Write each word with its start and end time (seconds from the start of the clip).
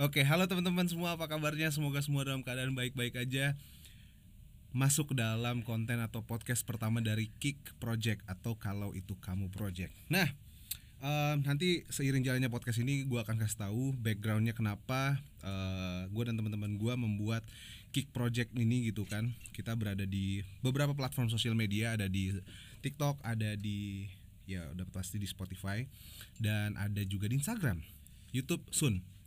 Oke, 0.00 0.24
halo 0.24 0.48
teman-teman 0.48 0.88
semua, 0.88 1.12
apa 1.12 1.28
kabarnya? 1.28 1.68
Semoga 1.68 2.00
semua 2.00 2.24
dalam 2.24 2.40
keadaan 2.40 2.72
baik-baik 2.72 3.20
aja. 3.20 3.52
Masuk 4.72 5.12
dalam 5.12 5.60
konten 5.60 6.00
atau 6.00 6.24
podcast 6.24 6.64
pertama 6.64 7.04
dari 7.04 7.28
Kick 7.36 7.60
Project 7.76 8.24
atau 8.24 8.56
kalau 8.56 8.96
itu 8.96 9.12
kamu 9.20 9.52
project. 9.52 9.92
Nah, 10.08 10.24
eh, 11.04 11.34
nanti 11.44 11.84
seiring 11.92 12.24
jalannya 12.24 12.48
podcast 12.48 12.80
ini, 12.80 13.04
gue 13.04 13.20
akan 13.20 13.44
kasih 13.44 13.68
tahu 13.68 13.92
backgroundnya 14.00 14.56
kenapa 14.56 15.20
eh, 15.44 16.08
gue 16.08 16.22
dan 16.24 16.40
teman-teman 16.40 16.80
gue 16.80 16.94
membuat 16.96 17.44
Kick 17.92 18.08
Project 18.08 18.56
ini 18.56 18.88
gitu 18.88 19.04
kan. 19.04 19.36
Kita 19.52 19.76
berada 19.76 20.08
di 20.08 20.40
beberapa 20.64 20.96
platform 20.96 21.28
sosial 21.28 21.52
media, 21.52 21.92
ada 22.00 22.08
di 22.08 22.32
TikTok, 22.80 23.20
ada 23.20 23.52
di 23.52 24.08
ya 24.48 24.64
udah 24.72 24.88
pasti 24.96 25.20
di 25.20 25.28
Spotify 25.28 25.84
dan 26.40 26.80
ada 26.80 27.04
juga 27.04 27.28
di 27.28 27.36
Instagram, 27.36 27.84
YouTube 28.32 28.64
soon 28.72 29.19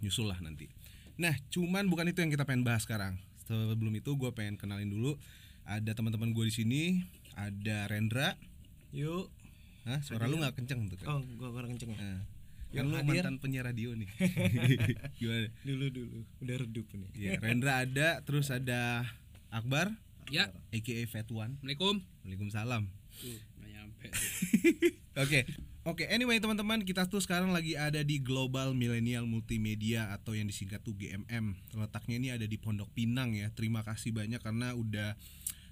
nyusul 0.00 0.30
lah 0.30 0.38
nanti. 0.38 0.70
Nah, 1.18 1.34
cuman 1.50 1.90
bukan 1.90 2.06
itu 2.10 2.22
yang 2.22 2.30
kita 2.30 2.46
pengen 2.46 2.62
bahas 2.62 2.86
sekarang. 2.86 3.18
Sebelum 3.48 3.90
itu 3.96 4.14
gue 4.14 4.30
pengen 4.36 4.54
kenalin 4.54 4.86
dulu 4.86 5.18
ada 5.66 5.90
teman-teman 5.92 6.30
gue 6.32 6.44
di 6.48 6.54
sini, 6.54 6.82
ada 7.34 7.90
Rendra. 7.90 8.38
Yuk. 8.94 9.28
Hah, 9.88 10.00
suara 10.04 10.28
lu 10.28 10.36
nggak 10.36 10.56
kenceng 10.56 10.84
tuh 10.92 11.00
kan? 11.00 11.06
Oh, 11.08 11.20
gua 11.40 11.48
kurang 11.48 11.72
kenceng 11.72 11.96
ya. 11.96 11.98
Nah, 11.98 12.20
Yang 12.68 12.84
kan 12.84 12.92
lu 12.92 12.96
hadir. 13.00 13.22
mantan 13.24 13.36
penyiar 13.40 13.64
radio 13.64 13.96
nih. 13.96 14.08
Gimana? 15.18 15.48
Dulu 15.64 15.86
dulu. 15.88 16.18
Udah 16.44 16.56
redup 16.60 16.86
nih. 16.92 17.10
Ya, 17.16 17.30
Rendra 17.40 17.88
ada, 17.88 18.20
terus 18.20 18.52
ada 18.52 19.08
Akbar, 19.48 19.96
Ya, 20.28 20.52
aka 20.76 20.92
Fat 21.08 21.24
One. 21.32 21.56
Assalamualaikum. 21.56 22.04
Waalaikumsalam. 22.28 22.84
Tuh, 23.16 23.40
nyampe. 23.64 24.12
tuh. 24.12 25.40
Oke, 25.88 26.04
oke. 26.04 26.12
Anyway 26.12 26.36
teman-teman, 26.36 26.84
kita 26.84 27.08
tuh 27.08 27.24
sekarang 27.24 27.48
lagi 27.48 27.72
ada 27.72 28.04
di 28.04 28.20
Global 28.20 28.76
Millennial 28.76 29.24
Multimedia 29.24 30.12
atau 30.12 30.36
yang 30.36 30.44
disingkat 30.44 30.84
tuh 30.84 30.92
GMM. 30.92 31.56
Letaknya 31.80 32.16
ini 32.20 32.28
ada 32.28 32.44
di 32.44 32.60
Pondok 32.60 32.92
Pinang 32.92 33.32
ya. 33.32 33.48
Terima 33.56 33.80
kasih 33.80 34.12
banyak 34.12 34.36
karena 34.44 34.76
udah 34.76 35.16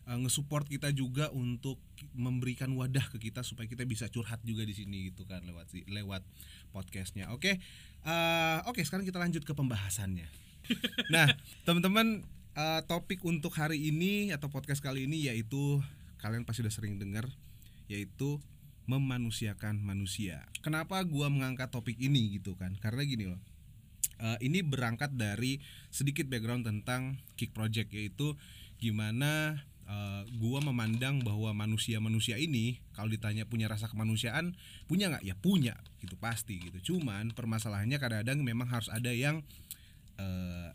uh, 0.09 0.17
nge-support 0.25 0.73
kita 0.73 0.89
juga 0.97 1.29
untuk 1.37 1.77
memberikan 2.17 2.73
wadah 2.73 3.05
ke 3.13 3.29
kita 3.29 3.45
supaya 3.45 3.69
kita 3.69 3.85
bisa 3.85 4.09
curhat 4.09 4.41
juga 4.41 4.65
di 4.65 4.73
sini 4.73 5.13
gitu 5.13 5.29
kan 5.29 5.45
lewat 5.45 5.69
lewat 5.85 6.25
podcastnya. 6.73 7.29
Oke, 7.37 7.61
Uh, 8.07 8.63
oke. 8.71 8.79
Sekarang 8.87 9.03
kita 9.03 9.19
lanjut 9.21 9.45
ke 9.45 9.53
pembahasannya. 9.53 10.25
Nah, 11.15 11.31
teman-teman, 11.63 12.27
uh, 12.55 12.81
topik 12.87 13.23
untuk 13.27 13.55
hari 13.55 13.91
ini 13.91 14.31
atau 14.31 14.47
podcast 14.47 14.79
kali 14.79 15.11
ini 15.11 15.27
yaitu 15.27 15.79
kalian 16.23 16.43
pasti 16.47 16.63
udah 16.63 16.75
sering 16.75 16.99
dengar 16.99 17.27
yaitu 17.87 18.43
memanusiakan 18.87 19.83
manusia. 19.83 20.47
Kenapa 20.63 21.03
gua 21.03 21.27
mengangkat 21.31 21.71
topik 21.71 21.99
ini 21.99 22.39
gitu 22.39 22.55
kan? 22.55 22.75
Karena 22.79 23.03
gini 23.03 23.27
loh. 23.31 23.43
eh, 24.17 24.39
ini 24.41 24.65
berangkat 24.65 25.13
dari 25.13 25.61
sedikit 25.93 26.25
background 26.25 26.65
tentang 26.65 27.21
Kick 27.37 27.53
Project 27.53 27.93
yaitu 27.93 28.33
gimana 28.81 29.61
eh, 29.85 30.23
gua 30.41 30.65
memandang 30.65 31.21
bahwa 31.21 31.53
manusia-manusia 31.53 32.41
ini 32.41 32.81
kalau 32.97 33.13
ditanya 33.13 33.45
punya 33.45 33.69
rasa 33.69 33.93
kemanusiaan 33.93 34.57
punya 34.89 35.13
nggak 35.13 35.21
ya 35.21 35.37
punya 35.37 35.77
gitu 36.01 36.17
pasti 36.17 36.57
gitu 36.65 36.97
cuman 36.97 37.37
permasalahannya 37.37 38.01
kadang-kadang 38.01 38.41
memang 38.41 38.73
harus 38.73 38.89
ada 38.89 39.13
yang 39.13 39.45
eh, 40.17 40.73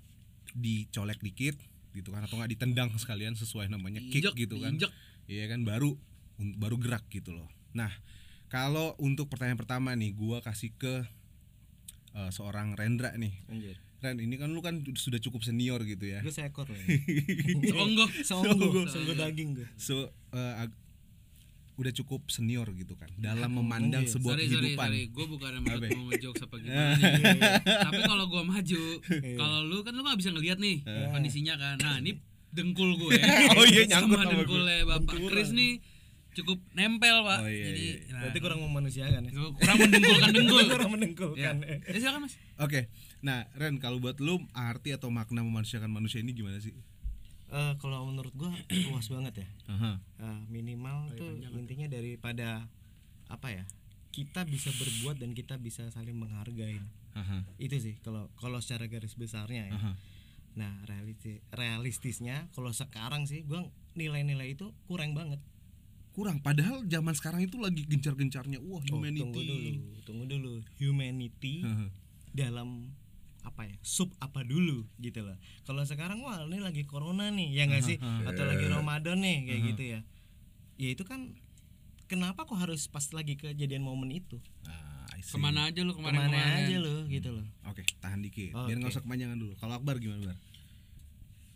dicolek 0.53 1.17
dikit 1.25 1.57
gitu 1.91 2.13
kan 2.13 2.23
atau 2.23 2.39
nggak 2.39 2.51
ditendang 2.55 2.89
sekalian 2.95 3.35
sesuai 3.35 3.67
namanya 3.67 3.99
kick 4.07 4.31
Diinjek, 4.31 4.35
gitu 4.37 4.55
kan. 4.63 4.77
Iya 5.27 5.45
kan 5.51 5.63
baru 5.67 5.95
baru 6.57 6.75
gerak 6.79 7.05
gitu 7.11 7.35
loh. 7.35 7.49
Nah, 7.73 7.91
kalau 8.47 8.93
untuk 8.97 9.27
pertanyaan 9.27 9.55
pertama 9.55 9.93
nih 9.93 10.11
gua 10.11 10.39
kasih 10.39 10.71
ke 10.73 11.03
eh, 12.11 12.29
seorang 12.29 12.73
Rendra 12.73 13.13
nih. 13.13 13.33
Anjir. 13.47 13.77
Ren, 14.01 14.17
ini 14.17 14.33
kan 14.33 14.49
lu 14.49 14.59
kan 14.59 14.81
sudah 14.91 15.17
cukup 15.17 15.41
senior 15.41 15.77
gitu 15.81 16.09
ya. 16.09 16.19
Gue 16.19 16.33
seekor 16.33 16.65
loh. 16.65 16.73
Songgo. 17.69 18.05
Songgo, 18.19 18.81
songgo 18.83 19.13
daging 19.13 19.53
gue. 19.53 19.67
So 19.75 20.09
ag- 20.33 20.73
udah 21.71 21.93
cukup 21.95 22.25
senior 22.27 22.65
gitu 22.71 22.93
kan 22.93 23.09
dalam 23.15 23.53
memandang 23.53 24.03
Iya. 24.03 24.11
sebuah 24.11 24.33
Sorry, 24.35 24.45
sorry, 24.47 24.73
kehidupan. 24.73 24.85
sorry. 24.85 25.01
Gue 25.07 25.25
bukan 25.27 25.51
mau 25.61 25.77
ngejok 26.09 26.33
apa 26.39 26.55
gimana. 26.61 26.93
Tapi 27.61 28.01
kalau 28.03 28.25
gue 28.27 28.43
maju, 28.43 28.83
kalau 29.37 29.59
lu 29.63 29.77
kan 29.79 29.93
lu 29.93 30.01
nggak 30.01 30.17
bisa 30.17 30.29
ngelihat 30.29 30.57
nih 30.57 30.81
kondisinya 31.09 31.53
kan. 31.55 31.75
Nah, 31.77 31.97
ini 31.97 32.17
dengkul 32.49 32.97
gue. 32.97 33.15
Oh 33.53 33.65
iya, 33.65 33.85
nyangkut 33.87 34.17
sama 34.17 34.25
sama 34.25 34.33
gue. 34.33 34.37
dengkulnya 34.43 34.77
Bapak 34.83 35.15
Kris 35.25 35.49
nih 35.51 35.71
cukup 36.31 36.57
nempel, 36.71 37.21
Pak. 37.21 37.39
Oh, 37.41 37.49
iya, 37.49 37.65
Jadi, 37.69 37.83
iya. 37.83 37.97
nah, 38.09 38.19
Berarti 38.23 38.39
kurang 38.39 38.59
memanusiakan 38.61 39.21
ya. 39.23 39.31
kurang 39.31 39.77
mendengkulkan 39.77 40.29
dengkul. 40.35 40.65
kurang 40.67 40.89
Ya. 40.89 40.93
menengkulkan. 40.93 41.55
eh. 41.63 41.79
Ya, 41.83 41.97
silakan, 41.97 42.21
Mas. 42.25 42.35
Oke. 42.57 42.87
Nah, 43.19 43.45
Ren 43.53 43.77
kalau 43.77 43.97
buat 43.97 44.17
lu 44.17 44.39
arti 44.51 44.91
atau 44.91 45.09
makna 45.09 45.41
memanusiakan 45.41 45.87
manusia 45.87 46.19
ini 46.19 46.31
gimana 46.31 46.57
sih? 46.57 46.73
Eh, 47.51 47.73
kalau 47.77 48.07
menurut 48.07 48.31
gua 48.31 48.47
luas 48.87 49.07
banget 49.07 49.43
ya. 49.43 49.47
Aha. 49.67 49.91
Eh, 50.17 50.39
minimal 50.47 51.11
tuh 51.13 51.27
intinya 51.51 51.85
daripada 51.85 52.63
apa 53.27 53.47
ya? 53.51 53.63
Kita 54.09 54.43
bisa 54.43 54.71
berbuat 54.71 55.19
dan 55.19 55.31
kita 55.31 55.55
bisa 55.55 55.87
saling 55.87 56.15
menghargai. 56.15 56.79
Aha. 57.11 57.43
Itu 57.57 57.75
sih 57.75 57.99
kalau 57.99 58.31
kalau 58.35 58.59
secara 58.59 58.87
garis 58.87 59.15
besarnya 59.15 59.67
ya. 59.67 59.75
Aha. 59.75 59.91
Nah, 60.51 60.83
realisti, 60.83 61.39
realistisnya 61.51 62.47
kalau 62.51 62.71
sekarang 62.71 63.23
sih 63.23 63.43
gua 63.43 63.67
nilai-nilai 63.93 64.51
itu 64.51 64.71
kurang 64.83 65.11
banget. 65.11 65.39
Kurang 66.11 66.39
padahal 66.39 66.83
zaman 66.85 67.15
sekarang 67.15 67.41
itu 67.41 67.55
lagi 67.55 67.83
gencar-gencarnya 67.83 68.59
wah 68.59 68.77
Oh, 68.77 68.99
humanity. 68.99 69.23
tunggu 69.23 69.41
dulu, 69.41 69.69
tunggu 70.03 70.25
dulu. 70.27 70.53
Humanity 70.77 71.63
dalam 72.29 72.91
apa 73.41 73.63
ya? 73.63 73.75
Sub 73.81 74.11
apa 74.17 74.43
dulu 74.43 74.85
gitu 74.97 75.23
loh. 75.23 75.39
Kalau 75.63 75.81
sekarang 75.81 76.19
wah 76.19 76.43
ini 76.43 76.59
lagi 76.59 76.83
corona 76.83 77.27
nih, 77.27 77.49
ya 77.51 77.63
nggak 77.65 77.81
sih? 77.81 77.97
Atau 77.97 78.43
lagi 78.43 78.65
Ramadan 78.65 79.17
nih 79.17 79.37
kayak 79.47 79.61
gitu 79.71 79.83
ya. 79.87 79.99
Ya 80.75 80.89
itu 80.89 81.03
kan 81.03 81.31
kenapa 82.05 82.43
kok 82.43 82.55
harus 82.55 82.85
pas 82.85 83.07
lagi 83.11 83.33
kejadian 83.33 83.81
momen 83.81 84.11
itu? 84.11 84.35
Ah, 84.67 85.07
see. 85.17 85.31
Ke 85.31 85.37
mana 85.37 85.71
aja 85.71 85.79
lu 85.79 85.93
Ke 85.93 86.01
mana 86.01 86.27
kemarin-kemarin? 86.27 86.67
aja 86.67 86.75
lo 86.77 86.95
gitu 87.07 87.29
loh. 87.31 87.45
Oke, 87.65 87.87
tahan 87.97 88.19
dikit. 88.19 88.51
Oke. 88.51 88.67
Biar 88.67 88.77
nggak 88.77 88.91
usah 88.91 89.01
kepanjangan 89.01 89.37
dulu. 89.37 89.53
Kalau 89.55 89.73
Akbar 89.73 89.95
gimana, 89.97 90.27
Bar? 90.27 90.37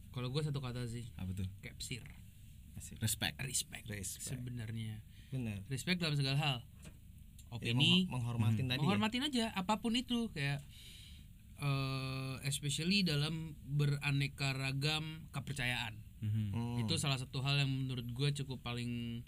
Kalau 0.10 0.32
gue 0.32 0.42
satu 0.42 0.58
kata 0.58 0.88
sih, 0.88 1.04
Apa 1.20 1.36
tuh? 1.36 1.44
capsir. 1.60 2.00
Asik. 2.76 3.00
Respect. 3.00 3.36
Respect. 3.40 3.86
Respect. 3.86 4.36
Sebenarnya. 4.36 5.00
Benar. 5.28 5.64
Respect 5.66 5.98
dalam 5.98 6.14
segala 6.14 6.38
hal. 6.38 6.58
Ya, 6.60 6.92
Opini, 7.72 8.04
meng- 8.04 8.12
menghormatin 8.14 8.66
tadi 8.66 8.76
ya. 8.76 8.82
menghormatin 8.82 9.24
aja 9.24 9.46
apa 9.54 9.80
pun 9.80 9.94
itu 9.94 10.28
kayak 10.30 10.60
eh 11.56 12.36
especially 12.44 13.00
dalam 13.02 13.56
beraneka 13.66 14.52
ragam 14.52 15.04
kepercayaan. 15.30 15.96
Hmm. 16.16 16.82
itu 16.82 16.98
salah 16.98 17.16
satu 17.16 17.38
hal 17.40 17.54
yang 17.56 17.70
menurut 17.70 18.02
gue 18.08 18.30
cukup 18.36 18.58
paling 18.60 19.22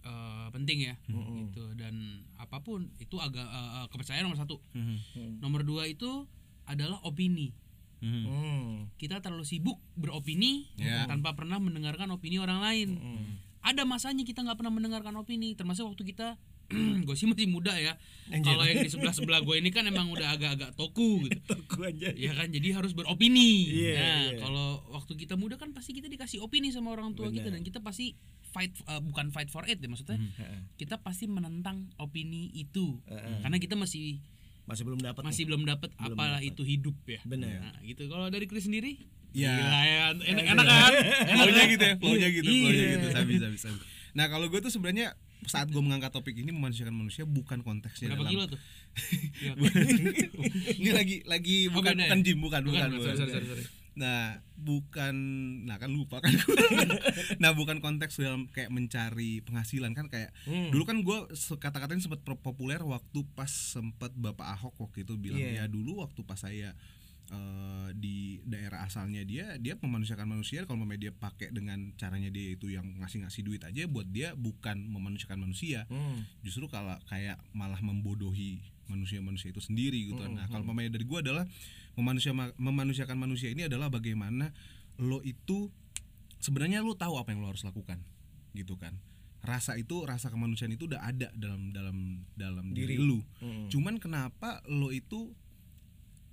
eh, 0.00 0.46
penting 0.48 0.78
ya 0.84 0.94
Hmm. 1.04 1.50
gitu 1.50 1.74
dan 1.74 1.98
apa 2.36 2.62
pun 2.62 2.88
itu 2.96 3.18
agak 3.18 3.42
eh, 3.42 3.86
kepercayaan 3.90 4.22
nomor 4.22 4.38
satu 4.38 4.62
Mhm. 4.70 4.96
Hmm. 5.10 5.34
nomor 5.40 5.60
dua 5.60 5.84
itu 5.84 6.24
adalah 6.64 7.02
opini 7.02 7.50
Mhm. 7.98 8.22
Hmm. 8.22 8.70
kita 8.96 9.18
terlalu 9.18 9.42
sibuk 9.42 9.76
beropini 9.94 10.68
Ya. 10.76 11.04
tanpa 11.06 11.32
pernah 11.32 11.56
mendengarkan 11.56 12.10
opini 12.10 12.36
orang 12.36 12.60
lain 12.60 12.88
Hmm. 12.94 13.26
ada 13.60 13.82
masanya 13.82 14.22
kita 14.22 14.40
nggak 14.40 14.56
pernah 14.56 14.70
mendengarkan 14.70 15.16
opini 15.16 15.52
termasuk 15.52 15.86
waktu 15.86 16.04
kita 16.06 16.36
gue 17.06 17.14
sih 17.14 17.24
masih 17.24 17.46
muda 17.46 17.70
ya 17.72 17.94
kalau 18.42 18.62
yang 18.62 18.82
di 18.82 18.90
sebelah 18.90 19.14
sebelah 19.14 19.38
gue 19.38 19.54
ini 19.54 19.70
kan 19.70 19.86
emang 19.86 20.10
udah 20.10 20.34
agak-agak 20.34 20.74
toku 20.74 21.22
gitu 21.22 21.38
Tunggu 21.54 21.78
aja. 21.86 22.10
ya 22.10 22.34
kan 22.34 22.50
jadi 22.50 22.74
harus 22.74 22.90
beropini 22.90 23.70
Iya, 23.70 23.94
nah 23.94 24.18
iya. 24.26 24.38
kalau 24.42 24.68
waktu 24.90 25.14
kita 25.14 25.38
muda 25.38 25.54
kan 25.56 25.70
pasti 25.70 25.94
kita 25.94 26.10
dikasih 26.10 26.42
opini 26.42 26.68
sama 26.68 26.90
orang 26.90 27.14
tua 27.14 27.30
kita 27.30 27.48
dan 27.48 27.62
kita 27.62 27.78
pasti 27.78 28.18
fight 28.50 28.74
uh, 28.84 28.98
bukan 28.98 29.30
fight 29.30 29.46
for 29.46 29.62
it 29.62 29.78
ya 29.78 29.86
maksudnya 29.86 30.18
Heeh. 30.18 30.66
kita 30.74 30.98
pasti 30.98 31.24
menentang 31.24 31.86
opini 31.96 32.50
itu 32.50 32.98
Heeh. 33.06 33.40
karena 33.40 33.56
kita 33.56 33.74
masih 33.74 34.18
Masih 34.66 34.82
belum 34.82 34.98
dapat. 34.98 35.20
nih. 35.20 35.28
masih 35.28 35.42
belum 35.44 35.62
dapat 35.64 35.90
apalah 35.96 36.38
dapet. 36.38 36.50
itu 36.50 36.62
hidup 36.62 36.96
ya 37.04 37.20
Benar. 37.22 37.54
nah 37.60 37.78
gitu 37.80 38.02
kalau 38.06 38.26
dari 38.28 38.44
Chris 38.44 38.66
sendiri 38.66 38.98
Ya. 39.30 39.52
Gila 39.52 39.80
ya 39.84 40.02
enak, 40.26 40.44
enak 40.54 40.64
kan 40.64 40.92
Flownya 41.28 41.64
gitu 41.68 41.84
ya, 41.84 41.94
flownya 41.94 42.28
gitu, 42.30 42.48
flownya 42.48 42.72
Iya. 42.72 42.88
gitu, 42.90 43.06
sabi, 43.12 43.32
sabi, 43.36 43.56
sabi. 43.58 43.78
Nah 44.12 44.26
kalau 44.26 44.48
gue 44.48 44.58
tuh 44.58 44.72
sebenarnya 44.72 45.12
saat 45.44 45.68
gue 45.68 45.76
mengangkat 45.76 46.08
topik 46.10 46.32
ini 46.34 46.48
memanusiakan 46.48 46.90
manusia 46.90 47.22
bukan 47.22 47.60
konteksnya 47.60 48.10
berapa 48.10 48.22
dalam 48.22 48.32
kilo 48.32 48.44
tuh 48.48 48.60
Iya. 49.36 49.52
ini 50.80 50.90
lagi 50.90 51.16
lagi 51.22 51.68
Oh, 51.68 51.76
bukan 51.76 51.94
ya? 51.94 52.08
bukan 52.08 52.18
gym 52.22 52.38
bukan 52.40 52.60
bukan, 52.64 52.80
Bukan, 52.80 52.88
bukan. 52.96 53.12
sorry, 53.12 53.18
sorry, 53.20 53.32
sorry, 53.44 53.46
sorry. 53.52 53.64
Nah 53.96 54.36
bukan 54.54 55.16
nah 55.64 55.76
kan 55.76 55.88
lupa 55.88 56.20
kan 56.20 56.28
nah 57.42 57.50
bukan 57.50 57.80
konteks 57.80 58.16
dalam 58.16 58.44
kayak 58.46 58.68
mencari 58.68 59.40
penghasilan 59.40 59.90
kan 59.90 60.06
kayak 60.06 60.36
Hmm. 60.44 60.68
dulu 60.68 60.84
kan 60.84 61.00
gue 61.00 61.18
kata-katanya 61.56 62.02
sempat 62.02 62.20
populer 62.22 62.78
waktu 62.78 63.24
pas 63.32 63.48
sempat 63.48 64.12
bapak 64.12 64.46
Ahok 64.52 64.76
waktu 64.78 65.02
itu 65.02 65.16
bilang 65.16 65.40
Iya. 65.40 65.52
ya 65.54 65.64
dulu 65.66 66.04
waktu 66.04 66.20
pas 66.22 66.36
saya 66.36 66.76
eh, 67.26 67.88
di 67.92 68.16
daerah 68.44 68.84
asalnya 68.84 69.24
dia 69.24 69.56
dia 69.56 69.74
memanusiakan 69.74 70.28
manusia 70.28 70.62
kalau 70.62 70.78
memang 70.78 70.94
dia 70.96 71.10
pakai 71.10 71.50
dengan 71.50 71.90
caranya 71.94 72.28
dia 72.28 72.52
itu 72.52 72.68
yang 72.68 73.00
ngasih-ngasih 73.00 73.42
duit 73.42 73.62
aja 73.62 73.82
buat 73.86 74.06
dia 74.06 74.36
bukan 74.36 74.86
memanusiakan 74.86 75.40
manusia 75.40 75.88
Hmm. 75.88 76.22
justru 76.40 76.68
kalau 76.68 76.94
kayak 77.06 77.40
malah 77.50 77.80
membodohi 77.80 78.60
manusia-manusia 78.86 79.50
itu 79.50 79.58
sendiri 79.58 79.98
gitu. 80.06 80.22
Nah, 80.22 80.46
kalau 80.46 80.62
pemain 80.62 80.86
dari 80.86 81.02
gua 81.02 81.18
adalah 81.18 81.42
Memanusia 81.96 82.32
memanusiakan 82.56 83.16
manusia 83.16 83.48
ini 83.48 83.64
adalah 83.64 83.88
bagaimana 83.88 84.52
lo 84.96 85.20
itu 85.20 85.72
sebenarnya 86.38 86.84
lo 86.84 86.92
tahu 86.92 87.16
apa 87.16 87.32
yang 87.32 87.40
lo 87.40 87.48
harus 87.48 87.64
lakukan 87.64 88.00
gitu 88.52 88.76
kan 88.76 88.96
rasa 89.40 89.78
itu 89.78 90.02
rasa 90.02 90.26
kemanusiaan 90.28 90.74
itu 90.74 90.84
udah 90.84 91.00
ada 91.00 91.30
dalam 91.32 91.70
dalam 91.70 91.96
dalam 92.34 92.66
diri, 92.72 92.98
Diri. 92.98 93.00
lu 93.00 93.20
Mm. 93.38 93.68
cuman 93.70 93.94
kenapa 93.96 94.58
lo 94.66 94.90
itu 94.90 95.30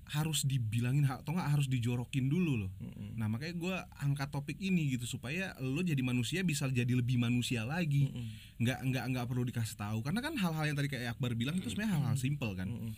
harus 0.04 0.44
dibilangin 0.44 1.08
atau 1.08 1.32
nggak 1.32 1.48
harus 1.48 1.68
dijorokin 1.72 2.28
dulu 2.28 2.68
loh 2.68 2.72
Mm-mm. 2.78 3.16
nah 3.16 3.32
makanya 3.32 3.56
gue 3.56 3.76
angkat 4.04 4.30
topik 4.30 4.60
ini 4.60 4.94
gitu 4.94 5.08
supaya 5.08 5.56
lo 5.60 5.80
jadi 5.80 6.00
manusia 6.00 6.44
bisa 6.44 6.68
jadi 6.68 6.92
lebih 6.92 7.16
manusia 7.16 7.64
lagi 7.64 8.12
Mm-mm. 8.12 8.28
nggak 8.60 8.80
nggak 8.84 9.04
nggak 9.16 9.26
perlu 9.26 9.48
dikasih 9.48 9.80
tahu 9.80 10.04
karena 10.04 10.20
kan 10.20 10.36
hal-hal 10.36 10.66
yang 10.68 10.76
tadi 10.76 10.92
kayak 10.92 11.16
Akbar 11.16 11.34
bilang 11.34 11.56
itu 11.56 11.72
sebenarnya 11.72 11.96
hal-hal 11.98 12.16
simpel 12.18 12.52
kan 12.54 12.68
Mm-mm. 12.68 12.92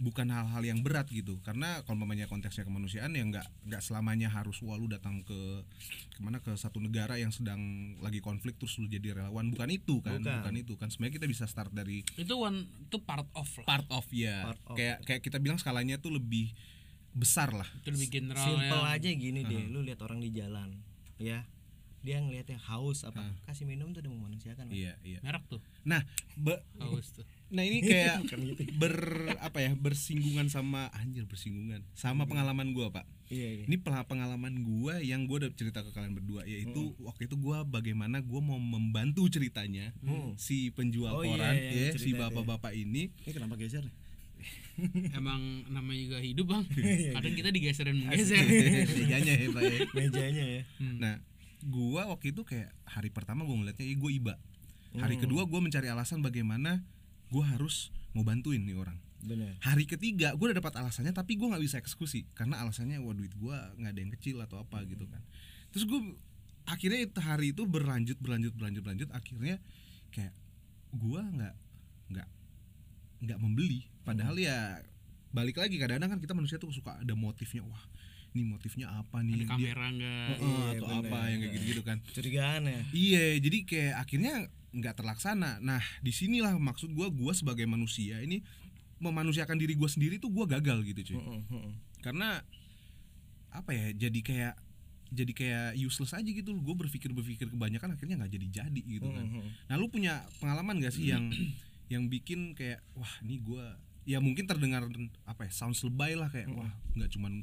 Bukan 0.00 0.32
hal-hal 0.32 0.64
yang 0.64 0.80
berat 0.80 1.12
gitu. 1.12 1.36
Karena 1.44 1.84
kalau 1.84 2.00
mamanya 2.00 2.24
konteksnya 2.24 2.64
kemanusiaan 2.64 3.12
ya 3.12 3.20
nggak 3.20 3.46
nggak 3.68 3.82
selamanya 3.84 4.32
harus 4.32 4.56
wah 4.64 4.80
lu 4.80 4.88
datang 4.88 5.20
ke 5.20 5.40
ke 6.16 6.20
mana 6.24 6.40
ke 6.40 6.56
satu 6.56 6.80
negara 6.80 7.20
yang 7.20 7.28
sedang 7.28 7.60
lagi 8.00 8.24
konflik 8.24 8.56
terus 8.56 8.80
lu 8.80 8.88
jadi 8.88 9.12
relawan. 9.12 9.52
Bukan 9.52 9.68
itu 9.68 10.00
kan 10.00 10.24
Bukan. 10.24 10.40
bukan, 10.40 10.54
itu 10.56 10.74
kan. 10.80 10.88
Sebenarnya 10.88 11.20
kita 11.20 11.26
bisa 11.28 11.44
start 11.44 11.70
dari 11.76 12.00
itu 12.16 12.32
one 12.32 12.64
itu 12.88 12.96
part 13.04 13.28
of 13.36 13.44
lah. 13.60 13.66
Part 13.68 13.88
of 13.92 14.08
ya. 14.08 14.48
Part 14.48 14.60
of. 14.72 14.76
kayak 14.80 14.96
kayak 15.04 15.20
kita 15.20 15.36
bilang 15.36 15.60
skalanya 15.60 16.00
tuh 16.00 16.16
lebih 16.16 16.50
besar 17.12 17.52
lah. 17.52 17.68
Itu 17.84 17.92
lebih 17.92 18.08
general 18.08 18.40
Simple 18.40 18.82
ya. 18.86 18.96
aja 18.96 19.08
gini 19.12 19.40
deh, 19.44 19.66
lu 19.68 19.82
lihat 19.84 19.98
orang 20.00 20.22
di 20.22 20.30
jalan, 20.30 20.80
ya. 21.18 21.44
Dia 22.00 22.16
ngelihatnya 22.16 22.56
haus 22.72 23.04
apa 23.04 23.20
kasih 23.44 23.68
minum 23.68 23.92
tuh 23.92 24.00
udah 24.00 24.08
memanusiakan. 24.08 24.72
Iya 24.72 24.96
iya. 25.04 25.20
Merek 25.20 25.44
tuh. 25.52 25.60
Nah 25.84 26.00
be- 26.32 26.64
haus 26.80 27.12
tuh 27.12 27.28
nah 27.50 27.62
ini 27.62 27.82
kayak 27.86 28.22
gitu. 28.30 28.62
ber 28.78 28.94
apa 29.38 29.58
ya 29.58 29.74
bersinggungan 29.74 30.46
sama 30.46 30.86
anjir 30.94 31.26
bersinggungan 31.26 31.82
sama 31.92 32.24
pengalaman 32.24 32.70
gua 32.70 32.90
pak 32.90 33.06
Iya, 33.30 33.62
iya. 33.62 33.64
Ini 33.70 33.78
pengalaman 33.82 34.66
gua 34.66 34.98
yang 34.98 35.30
gua 35.30 35.46
udah 35.46 35.54
cerita 35.54 35.86
ke 35.86 35.94
kalian 35.94 36.18
berdua 36.18 36.42
yaitu 36.42 36.98
waktu 36.98 37.30
itu 37.30 37.38
gua 37.38 37.62
bagaimana 37.62 38.18
gua 38.26 38.42
mau 38.42 38.58
membantu 38.58 39.30
ceritanya 39.30 39.94
si 40.34 40.74
penjual 40.74 41.14
Oh, 41.14 41.22
iya, 41.22 41.38
koran 41.38 41.54
iya, 41.54 41.70
ya 41.70 41.88
cerita 41.94 42.02
si 42.02 42.10
itu 42.10 42.18
ya. 42.18 42.26
bapak-bapak 42.26 42.72
ini 42.74 43.14
Ini 43.22 43.30
kenapa 43.30 43.54
geser? 43.54 43.86
emang 45.14 45.62
namanya 45.68 46.00
juga 46.00 46.18
hidup 46.18 46.46
bang 46.48 46.64
Iya, 46.80 47.10
kadang 47.14 47.34
kita 47.36 47.50
digeserin 47.52 47.96
menggeser 48.02 48.42
mejanya 48.90 49.32
ya 49.36 49.46
Pak 49.48 49.62
ya. 49.62 49.78
Mejanya 49.94 50.44
ya. 50.50 50.62
Nah, 50.98 51.14
gua 51.62 52.10
waktu 52.10 52.32
itu 52.32 52.42
kayak 52.42 52.74
hari 52.82 53.14
pertama 53.14 53.46
gua 53.46 53.54
ngeliatnya 53.56 53.86
eh, 53.86 53.94
gua 53.94 54.10
iba. 54.10 54.34
Hari 54.96 55.14
Hmm. 55.16 55.22
kedua 55.22 55.46
gua 55.46 55.62
mencari 55.62 55.86
alasan 55.86 56.18
bagaimana 56.18 56.82
gua 57.30 57.46
harus 57.46 57.94
mau 58.12 58.26
bantuin 58.26 58.60
nih 58.60 58.76
orang. 58.76 58.98
Benar. 59.20 59.56
Hari 59.62 59.84
ketiga 59.86 60.34
gua 60.34 60.52
udah 60.52 60.58
dapat 60.58 60.74
alasannya 60.76 61.14
tapi 61.14 61.38
gua 61.38 61.56
nggak 61.56 61.64
bisa 61.64 61.76
eksekusi 61.78 62.26
karena 62.36 62.60
alasannya 62.60 62.98
wah 63.00 63.14
duit 63.14 63.32
gua 63.38 63.72
nggak 63.78 63.90
ada 63.94 64.00
yang 64.00 64.12
kecil 64.18 64.36
atau 64.42 64.60
apa 64.60 64.82
gitu 64.84 65.06
kan. 65.06 65.22
Terus 65.70 65.84
gua 65.86 66.00
akhirnya 66.68 67.06
hari 67.22 67.56
itu 67.56 67.62
berlanjut 67.64 68.18
berlanjut 68.20 68.52
berlanjut 68.54 68.82
berlanjut 68.82 69.08
akhirnya 69.14 69.56
kayak 70.12 70.34
gua 70.94 71.22
nggak 71.22 71.54
nggak 72.10 72.28
nggak 73.20 73.38
membeli 73.38 73.86
padahal 74.02 74.34
ya 74.34 74.82
balik 75.30 75.62
lagi 75.62 75.78
kadang-kadang 75.78 76.18
kan 76.18 76.20
kita 76.22 76.34
manusia 76.34 76.58
tuh 76.58 76.74
suka 76.74 76.98
ada 76.98 77.14
motifnya 77.14 77.62
wah 77.62 77.84
ini 78.30 78.42
motifnya 78.44 78.86
apa 78.92 79.20
nih 79.20 79.34
ada 79.34 79.40
Dia- 79.40 79.50
kamera 79.50 79.86
enggak 79.88 80.26
Heeh, 80.30 80.38
Iya, 80.40 80.68
atau 80.76 80.86
bener. 80.88 81.02
apa 81.04 81.18
yang 81.26 81.38
kayak 81.40 81.52
gitu-gitu 81.52 81.82
kan 81.82 81.96
Curigaan 82.06 82.62
ya. 82.64 82.80
iya 82.92 83.24
jadi 83.36 83.58
kayak 83.64 83.94
akhirnya 83.98 84.34
nggak 84.70 84.94
terlaksana 84.94 85.58
nah 85.58 85.82
di 85.98 86.10
sinilah 86.10 86.54
maksud 86.54 86.90
gua 86.90 87.08
gua 87.08 87.32
sebagai 87.32 87.64
manusia 87.64 88.18
ini 88.18 88.38
memanusiakan 88.96 89.56
diri 89.56 89.74
gua 89.74 89.86
sendiri 89.86 90.16
tuh 90.16 90.28
gua 90.28 90.46
gagal 90.46 90.82
gitu 90.84 91.00
cuy 91.04 91.18
Heeh, 91.18 91.42
heeh. 91.48 91.72
karena 92.00 92.42
apa 93.50 93.70
ya 93.70 93.90
jadi 93.92 94.20
kayak 94.20 94.54
jadi 95.10 95.32
kayak 95.32 95.68
useless 95.76 96.14
aja 96.14 96.22
gitu 96.24 96.54
gue 96.54 96.74
berpikir 96.76 97.10
berpikir 97.10 97.50
kebanyakan 97.50 97.98
akhirnya 97.98 98.14
nggak 98.16 98.30
jadi 98.30 98.46
jadi 98.62 98.82
gitu 98.88 99.10
kan 99.10 99.26
Heeh, 99.26 99.42
heeh. 99.42 99.50
nah 99.66 99.74
lu 99.74 99.90
punya 99.90 100.22
pengalaman 100.38 100.78
gak 100.78 100.94
sih 100.94 101.10
yang 101.10 101.26
yang 101.92 102.06
bikin 102.06 102.54
kayak 102.54 102.78
wah 102.94 103.10
ini 103.20 103.42
gua 103.42 103.74
ya 104.06 104.22
mungkin 104.22 104.46
terdengar 104.46 104.86
apa 105.24 105.42
ya 105.44 105.50
sounds 105.50 105.82
lebay 105.82 106.14
lah 106.14 106.30
kayak 106.30 106.46
wah 106.48 106.70
nggak 106.94 107.10
cuman 107.10 107.42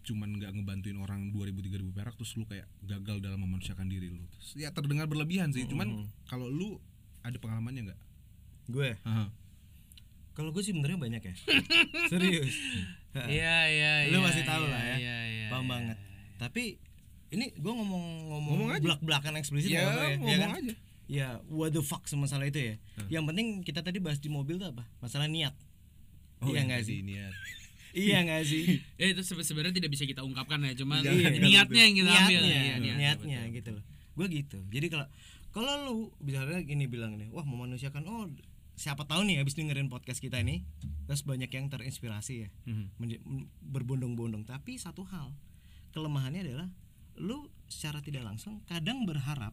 cuman 0.00 0.40
nggak 0.40 0.50
ngebantuin 0.56 0.96
orang 0.96 1.28
2000 1.32 1.52
3000 1.84 1.92
perak 1.92 2.14
terus 2.16 2.32
lu 2.40 2.48
kayak 2.48 2.66
gagal 2.84 3.20
dalam 3.20 3.40
memanusiakan 3.44 3.84
diri 3.86 4.08
lu 4.08 4.24
Terus, 4.32 4.48
ya 4.56 4.72
terdengar 4.72 5.04
berlebihan 5.06 5.52
sih 5.52 5.68
cuman 5.68 6.08
kalau 6.24 6.48
lu 6.48 6.80
ada 7.20 7.36
pengalamannya 7.36 7.92
nggak 7.92 8.00
Gue. 8.70 8.90
Aha. 9.02 9.26
Kalau 10.38 10.54
gue 10.54 10.62
sih 10.62 10.70
sebenarnya 10.70 10.96
banyak 10.96 11.22
ya. 11.26 11.34
Serius. 12.10 12.54
iya 13.26 13.56
iya 13.66 13.92
Lu 14.14 14.22
iya, 14.22 14.26
masih 14.30 14.42
tahu 14.46 14.64
iya, 14.64 14.70
lah 14.72 14.82
ya. 14.82 14.96
iya, 14.96 15.16
iya, 15.26 15.46
Paham 15.50 15.66
iya. 15.66 15.70
banget. 15.74 15.96
Tapi 16.38 16.62
ini 17.34 17.46
gue 17.58 17.72
ngomong 17.74 18.04
ngomong, 18.30 18.56
Ngomong 18.70 18.82
belak-belakan 18.82 19.34
eksplisit 19.42 19.74
ya 19.74 19.86
nggak 19.86 19.94
apa-apa 19.94 20.18
ngomong 20.22 20.38
kan? 20.54 20.62
aja 20.62 20.74
Ya, 21.10 21.42
what 21.50 21.74
the 21.74 21.82
fuck 21.82 22.06
sama 22.06 22.30
masalah 22.30 22.46
itu 22.46 22.62
ya. 22.62 22.74
Yang 23.10 23.24
penting 23.34 23.46
kita 23.66 23.82
tadi 23.82 23.98
bahas 23.98 24.22
di 24.22 24.30
mobil 24.30 24.62
tuh 24.62 24.70
apa? 24.70 24.86
Masalah 25.02 25.26
niat. 25.26 25.58
iya 26.46 26.62
yang 26.62 26.70
nggak 26.70 26.86
sih? 26.86 27.02
niat. 27.02 27.34
iya 27.92 28.18
nggak 28.20 28.42
sih? 28.42 28.62
ya 28.94 29.06
itu 29.12 29.20
sebe- 29.20 29.42
sebenarnya 29.42 29.76
tidak 29.76 29.90
bisa 29.90 30.04
kita 30.04 30.20
ungkapkan 30.20 30.60
ya 30.60 30.74
cuman 30.74 31.00
Iya, 31.00 31.28
niatnya 31.36 31.82
yang 31.82 31.94
kita 31.96 32.10
ambil 32.10 32.40
niatnya, 32.40 32.40
Iya, 32.40 32.74
niatnya, 32.76 32.94
niatnya 32.96 33.38
betul. 33.40 33.54
gitu 33.54 33.70
loh. 33.72 33.84
Gue 34.12 34.26
gitu. 34.28 34.58
Jadi 34.68 34.86
kalau 34.88 35.06
kalau 35.50 35.72
lu 35.82 35.94
misalnya 36.18 36.60
gini 36.60 36.86
bilang 36.86 37.14
nih, 37.14 37.26
wah 37.28 37.42
memanusiakan 37.42 38.02
oh 38.04 38.30
siapa 38.72 39.02
tahu 39.02 39.22
nih 39.22 39.36
habis 39.36 39.52
dengerin 39.52 39.86
podcast 39.86 40.18
kita 40.18 40.38
ini 40.38 40.64
terus 41.04 41.20
banyak 41.20 41.48
yang 41.48 41.66
terinspirasi 41.66 42.34
ya 42.38 42.48
Mhm. 42.64 42.84
menje- 42.96 43.20
m- 43.20 43.44
berbondong-bondong 43.60 44.42
tapi 44.42 44.74
satu 44.74 45.04
hal 45.04 45.36
kelemahannya 45.90 46.40
adalah 46.42 46.68
lu 47.14 47.36
secara 47.66 48.00
tidak 48.00 48.24
langsung 48.24 48.64
kadang 48.64 49.04
berharap 49.04 49.52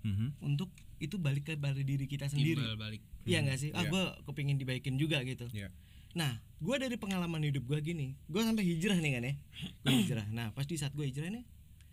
Mhm. 0.00 0.40
untuk 0.40 0.72
itu 0.96 1.16
balik 1.16 1.44
ke 1.44 1.54
balik 1.54 1.82
diri 1.82 2.06
kita 2.06 2.24
sendiri 2.26 2.56
timbal 2.56 2.76
balik 2.78 3.02
Iya 3.24 3.40
nggak 3.42 3.58
sih? 3.58 3.70
Ah 3.70 3.82
Iya. 3.82 3.90
gue 3.90 4.02
kepingin 4.24 4.56
dibaikin 4.56 4.96
juga 4.96 5.20
gitu. 5.22 5.48
Iya. 5.50 5.68
Nah, 6.14 6.32
gue 6.56 6.76
dari 6.76 6.94
pengalaman 6.94 7.42
hidup 7.42 7.64
gue 7.64 7.78
gini, 7.80 8.14
gue 8.24 8.40
sampai 8.40 8.62
hijrah 8.64 8.96
nih 8.96 9.12
kan 9.12 9.24
ya, 9.24 9.34
gue 9.82 9.92
hijrah. 9.96 10.26
Nah, 10.30 10.50
pas 10.50 10.62
di 10.62 10.74
saat 10.74 10.90
gue 10.90 11.04
hijrah 11.04 11.28
nih, 11.28 11.42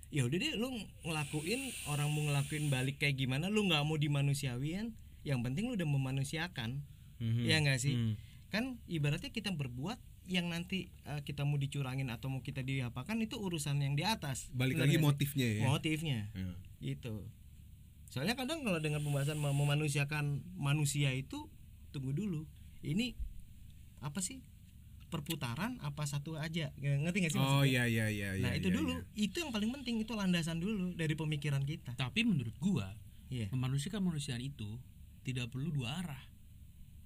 ya 0.09 0.23
udah 0.23 0.37
deh, 0.37 0.53
lu 0.55 0.69
ngelakuin 1.03 1.59
orang 1.87 2.07
mau 2.07 2.21
ngelakuin 2.23 2.69
balik 2.69 2.97
kayak 2.97 3.17
gimana, 3.17 3.47
lu 3.47 3.65
nggak 3.65 3.81
mau 3.81 3.95
dimanusiawiin, 3.95 4.93
yang 5.21 5.41
penting 5.41 5.67
lu 5.67 5.73
udah 5.73 5.87
memanusiakan, 5.87 6.85
Mhm. 7.17 7.43
ya 7.43 7.57
nggak 7.59 7.77
sih? 7.77 7.93
Mhm. 7.93 8.13
Kan 8.47 8.63
ibaratnya 8.85 9.29
kita 9.29 9.49
berbuat 9.49 9.97
yang 10.23 10.47
nanti 10.47 10.93
eh, 11.03 11.21
kita 11.21 11.41
mau 11.41 11.55
dicurangin 11.55 12.07
atau 12.07 12.29
mau 12.29 12.39
kita 12.39 12.61
diapakan 12.61 13.17
itu 13.19 13.35
urusan 13.35 13.79
yang 13.79 13.93
di 13.93 14.05
atas. 14.05 14.47
balik 14.51 14.77
Bener 14.77 14.85
lagi 14.85 14.95
sih? 14.95 15.03
motifnya 15.03 15.47
ya 15.49 15.61
Motifnya 15.65 16.19
Iya. 16.31 16.53
gitu 16.79 17.25
soalnya 18.07 18.35
kadang 18.35 18.61
kalau 18.61 18.77
dengan 18.77 18.99
pembahasan 18.99 19.35
mem- 19.35 19.55
memanusiakan 19.55 20.25
manusia 20.53 21.09
itu 21.09 21.47
tunggu 21.89 22.11
dulu 22.11 22.43
ini 22.81 23.15
apa 24.01 24.19
sih? 24.19 24.41
Perputaran 25.07 25.75
apa 25.83 26.07
satu 26.07 26.39
aja? 26.39 26.71
Ngerti 26.79 27.17
gak 27.19 27.31
sih 27.31 27.39
oh 27.39 27.61
maksudnya? 27.61 27.83
iya 27.83 28.07
iya 28.07 28.07
iya 28.07 28.27
nah 28.39 28.55
iya, 28.55 28.63
itu 28.63 28.71
iya, 28.71 28.77
dulu. 28.79 28.91
iya. 28.95 28.99
itu 29.19 29.35
yang 29.43 29.51
paling 29.51 29.69
penting 29.75 29.95
itu 29.99 30.11
landasan 30.15 30.57
dulu 30.57 30.95
dari 30.95 31.13
pemikiran 31.13 31.61
kita. 31.61 31.93
Tapi 31.95 32.23
menurut 32.23 32.55
gua 32.57 32.95
iya. 33.27 33.51
memanusiakan 33.51 33.99
manusiaan 33.99 34.39
itu 34.39 34.79
tidak 35.21 35.51
perlu 35.51 35.67
dua 35.69 35.99
arah. 35.99 36.23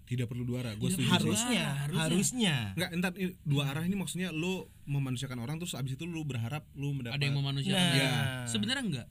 Tidak 0.06 0.30
perlu 0.30 0.46
dua 0.46 0.62
arah 0.62 0.78
gue 0.78 0.86
Tidak 0.86 1.02
setuju. 1.02 1.18
harusnya 1.18 1.66
harusnya. 1.82 2.04
harusnya. 2.06 2.56
Enggak, 2.78 2.90
entar 2.94 3.12
ini 3.18 3.34
dua 3.42 3.64
arah 3.74 3.84
ini 3.90 3.98
maksudnya 3.98 4.30
lo 4.30 4.70
memanusiakan 4.86 5.42
orang 5.42 5.58
terus 5.58 5.74
abis 5.74 5.98
itu 5.98 6.06
lo 6.06 6.22
berharap 6.22 6.62
lo 6.78 6.94
mendapat 6.94 7.18
ada 7.18 7.26
yang 7.26 7.34
memanusiakan 7.36 7.82
Nah. 7.82 7.94
dia. 7.98 8.14
sebenarnya 8.46 8.84
enggak. 8.86 9.08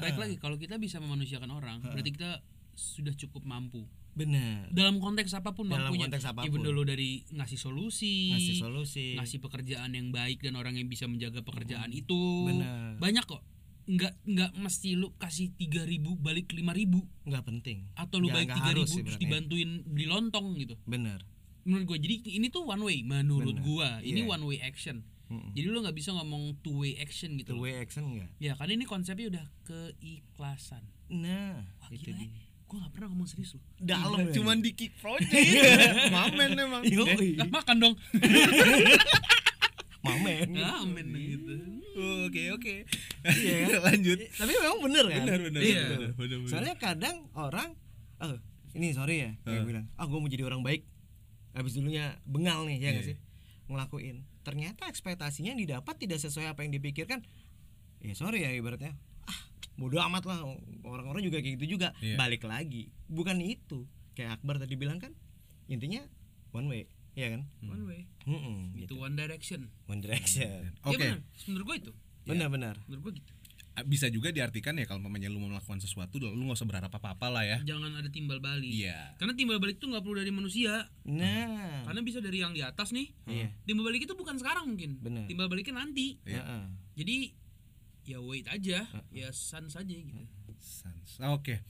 Baik 0.00 0.16
lagi 0.16 0.34
kalau 0.40 0.56
kita 0.56 0.80
bisa 0.80 0.96
memanusiakan 0.98 1.52
orang 1.52 1.84
berarti 1.84 2.16
kita 2.16 2.40
sudah 2.72 3.12
cukup 3.12 3.44
mampu 3.44 3.84
benar 4.18 4.66
dalam 4.68 4.98
konteks 4.98 5.30
apa 5.32 5.52
pun 5.52 5.64
Dalam 5.64 5.86
mampunya. 5.86 6.04
konteks 6.04 6.26
apa 6.26 6.40
pun. 6.40 6.48
even 6.48 6.60
dulu 6.60 6.82
dari 6.82 7.22
ngasih 7.28 7.54
solusi 7.56 8.34
ngasih 8.34 8.54
solusi. 8.58 9.06
ngasih 9.14 9.38
pekerjaan 9.38 9.90
yang 9.90 10.10
baik 10.10 10.40
dan 10.40 10.54
orang 10.54 10.74
yang 10.74 10.84
bisa 10.84 11.04
menjaga 11.04 11.40
pekerjaan 11.40 11.88
itu 11.90 12.18
Benar. 12.44 12.98
banyak 12.98 13.22
kok. 13.22 13.46
Nggak 13.86 14.20
nggak 14.22 14.50
mesti 14.54 14.92
lu 14.92 15.14
kasih 15.14 15.54
3000 15.54 15.86
balik 16.14 16.50
5000 16.50 16.98
nggak 17.24 17.44
penting. 17.46 17.78
Atau 17.94 18.18
lu 18.18 18.26
Nggak- 18.26 18.34
balik 18.34 18.48
nggak 18.50 18.60
3000 18.60 18.70
harus 18.74 18.86
sih 18.86 18.94
terus 18.98 19.06
berarti. 19.08 19.22
dibantuin 19.22 19.70
beli 19.86 20.06
lontong 20.06 20.46
gitu. 20.56 20.74
Benar 20.84 21.22
menurut 21.62 21.84
gua 21.86 21.98
jadi 21.98 22.16
ini 22.26 22.48
tuh 22.48 22.64
one 22.64 22.80
way 22.82 22.98
menurut 23.00 23.52
Benar. 23.52 23.62
gua. 23.62 23.88
Ini 24.02 24.24
Iya. 24.24 24.28
one 24.30 24.44
way 24.44 24.58
action. 24.58 25.04
Mm-mm. 25.28 25.52
jadi 25.52 25.68
lu 25.68 25.78
nggak 25.78 25.92
bisa 25.92 26.10
ngomong 26.10 26.56
two 26.58 26.72
way 26.78 26.96
action 26.96 27.36
gitu 27.36 27.52
two 27.52 27.60
way 27.60 27.76
action 27.76 28.00
nggak? 28.10 28.32
Ya 28.38 28.56
karena 28.56 28.72
ini 28.74 28.84
konsepnya 28.84 29.28
udah 29.28 29.46
keikhlasan. 29.62 30.80
Nah 31.10 31.68
Wah, 31.78 31.88
itu 31.90 32.08
gila 32.08 32.16
ya. 32.16 32.24
dia 32.24 32.47
gua 32.68 32.78
nggak 32.78 32.92
pernah 32.92 33.08
ngomong 33.08 33.24
serius 33.26 33.56
lu 33.56 33.60
dalam 33.78 34.28
ya. 34.28 34.32
cuman 34.36 34.60
di 34.60 34.70
kick 34.70 34.92
project 34.98 35.32
mamen 36.14 36.52
emang. 36.54 36.82
Yoi. 36.84 37.34
Lah, 37.34 37.48
makan 37.48 37.76
dong. 37.78 37.94
Mamen. 39.98 40.54
Amen 40.54 41.06
gitu. 41.10 41.54
Oke 42.24 42.42
oke. 42.54 42.74
Iya. 43.26 43.76
lanjut. 43.88 44.18
Tapi 44.30 44.52
memang 44.54 44.80
bener 44.80 45.04
kan? 45.04 45.22
Benar 45.26 45.40
benar 45.42 45.60
Iya. 45.60 45.82
benar, 45.90 46.10
benar, 46.14 46.36
benar. 46.38 46.48
soalnya 46.48 46.74
kadang 46.76 47.16
orang 47.34 47.74
oh 48.18 48.38
ini 48.72 48.94
sorry 48.94 49.16
ya 49.18 49.30
kayak 49.42 49.58
Eh. 49.58 49.66
bilang 49.66 49.84
ah 49.96 50.06
gue 50.06 50.14
mau 50.14 50.30
jadi 50.30 50.44
orang 50.44 50.62
baik. 50.62 50.86
Habis 51.52 51.74
dulunya 51.74 52.14
bengal 52.22 52.62
nih 52.64 52.78
ya 52.78 52.88
nggak 52.94 53.04
Iya. 53.04 53.10
sih? 53.10 53.18
Ngelakuin. 53.66 54.16
Ternyata 54.40 54.86
ekspektasinya 54.86 55.50
yang 55.50 55.60
didapat 55.60 55.94
tidak 55.98 56.22
sesuai 56.22 56.46
apa 56.46 56.62
yang 56.62 56.72
dipikirkan. 56.72 57.20
Ya 57.98 58.14
sorry 58.14 58.46
ya 58.46 58.54
ibaratnya 58.54 58.94
bodoh 59.78 60.02
amat 60.10 60.26
lah 60.26 60.42
orang-orang 60.82 61.22
juga 61.22 61.38
kayak 61.38 61.62
gitu 61.62 61.78
juga. 61.78 61.94
Iya. 62.02 62.18
balik 62.18 62.42
lagi. 62.44 62.90
Bukan 63.06 63.38
itu. 63.38 63.86
Kayak 64.18 64.42
Akbar 64.42 64.58
tadi 64.58 64.74
bilang 64.74 64.98
kan 64.98 65.14
intinya 65.70 66.02
one 66.50 66.66
way 66.66 66.82
ya 67.14 67.34
kan? 67.34 67.42
One 67.62 67.84
way. 67.86 68.06
Mm-mm, 68.26 68.78
itu 68.78 68.86
gitu. 68.86 68.94
one 68.98 69.14
direction. 69.18 69.70
One 69.90 70.02
direction. 70.02 70.74
Oke. 70.86 70.98
ya 70.98 71.18
benar. 71.18 71.18
Menurut 71.46 71.64
gue 71.66 71.76
itu. 71.86 71.92
Benar-benar 72.26 72.74
menurut 72.86 73.02
gue 73.10 73.12
gitu. 73.22 73.32
Bisa 73.86 74.10
juga 74.10 74.34
diartikan 74.34 74.74
ya 74.74 74.90
kalau 74.90 74.98
mamanya 74.98 75.30
lu 75.30 75.38
mau 75.38 75.54
melakukan 75.54 75.78
sesuatu 75.78 76.18
lu 76.18 76.34
nggak 76.34 76.58
usah 76.58 76.66
berharap 76.66 76.90
apa-apa 76.90 77.30
lah 77.30 77.46
ya. 77.46 77.58
jangan 77.62 77.94
ada 77.94 78.10
timbal 78.10 78.42
balik. 78.42 78.74
Iya. 78.74 79.14
karena 79.22 79.38
timbal 79.38 79.62
balik 79.62 79.78
itu 79.78 79.86
nggak 79.86 80.02
perlu 80.02 80.18
dari 80.18 80.32
manusia. 80.34 80.90
Nah. 81.06 81.86
Karena 81.86 82.02
bisa 82.02 82.18
dari 82.18 82.42
yang 82.42 82.50
di 82.54 82.62
atas 82.66 82.90
nih. 82.90 83.06
Iya. 83.30 83.54
Timbal 83.62 83.86
balik 83.86 84.02
itu 84.02 84.14
bukan 84.18 84.34
sekarang 84.34 84.66
mungkin. 84.66 84.98
Benar. 84.98 85.30
timbal 85.30 85.46
baliknya 85.46 85.78
nanti. 85.78 86.18
Iya. 86.26 86.42
Heeh. 86.42 86.62
jadi 86.98 87.16
ya 88.08 88.18
wait 88.18 88.48
aja 88.48 88.88
ya 89.10 89.28
sans 89.30 89.68
saja 89.68 89.92
gitu. 89.92 90.24
Sans. 90.58 91.20
Oke. 91.30 91.60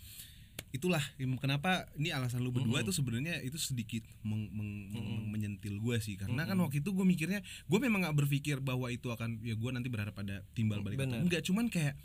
Itulah 0.69 1.01
yang 1.17 1.35
kenapa 1.35 1.89
ini 1.95 2.09
alasan 2.09 2.39
lu 2.39 2.51
berdua 2.51 2.81
itu 2.81 2.93
sebenarnya 2.93 3.41
itu 3.41 3.57
sedikit 3.57 4.05
meng- 4.21 4.51
meng- 4.51 4.87
meng- 4.91 5.27
menyentil 5.29 5.77
gue 5.77 5.97
sih. 5.99 6.15
Karena 6.15 6.45
kan 6.45 6.55
waktu 6.57 6.79
itu 6.79 6.91
gue 6.91 7.03
mikirnya 7.05 7.41
gue 7.41 7.79
memang 7.79 8.05
nggak 8.05 8.17
berpikir 8.17 8.61
bahwa 8.61 8.87
itu 8.89 9.09
akan 9.09 9.41
ya 9.41 9.53
gue 9.53 9.71
nanti 9.71 9.89
berharap 9.89 10.15
ada 10.17 10.45
timbal 10.53 10.81
balik 10.81 10.99
atau 10.99 11.09
Bener. 11.11 11.25
enggak. 11.25 11.43
Cuman 11.43 11.67
kayak 11.67 11.97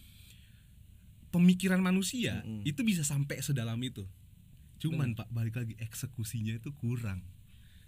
pemikiran 1.29 1.79
manusia 1.79 2.39
itu 2.63 2.81
bisa 2.81 3.01
sampai 3.01 3.41
sedalam 3.41 3.77
itu. 3.79 4.05
Cuman 4.79 5.11
pak 5.13 5.27
balik 5.29 5.55
lagi 5.55 5.73
eksekusinya 5.77 6.53
itu 6.53 6.71
kurang. 6.73 7.23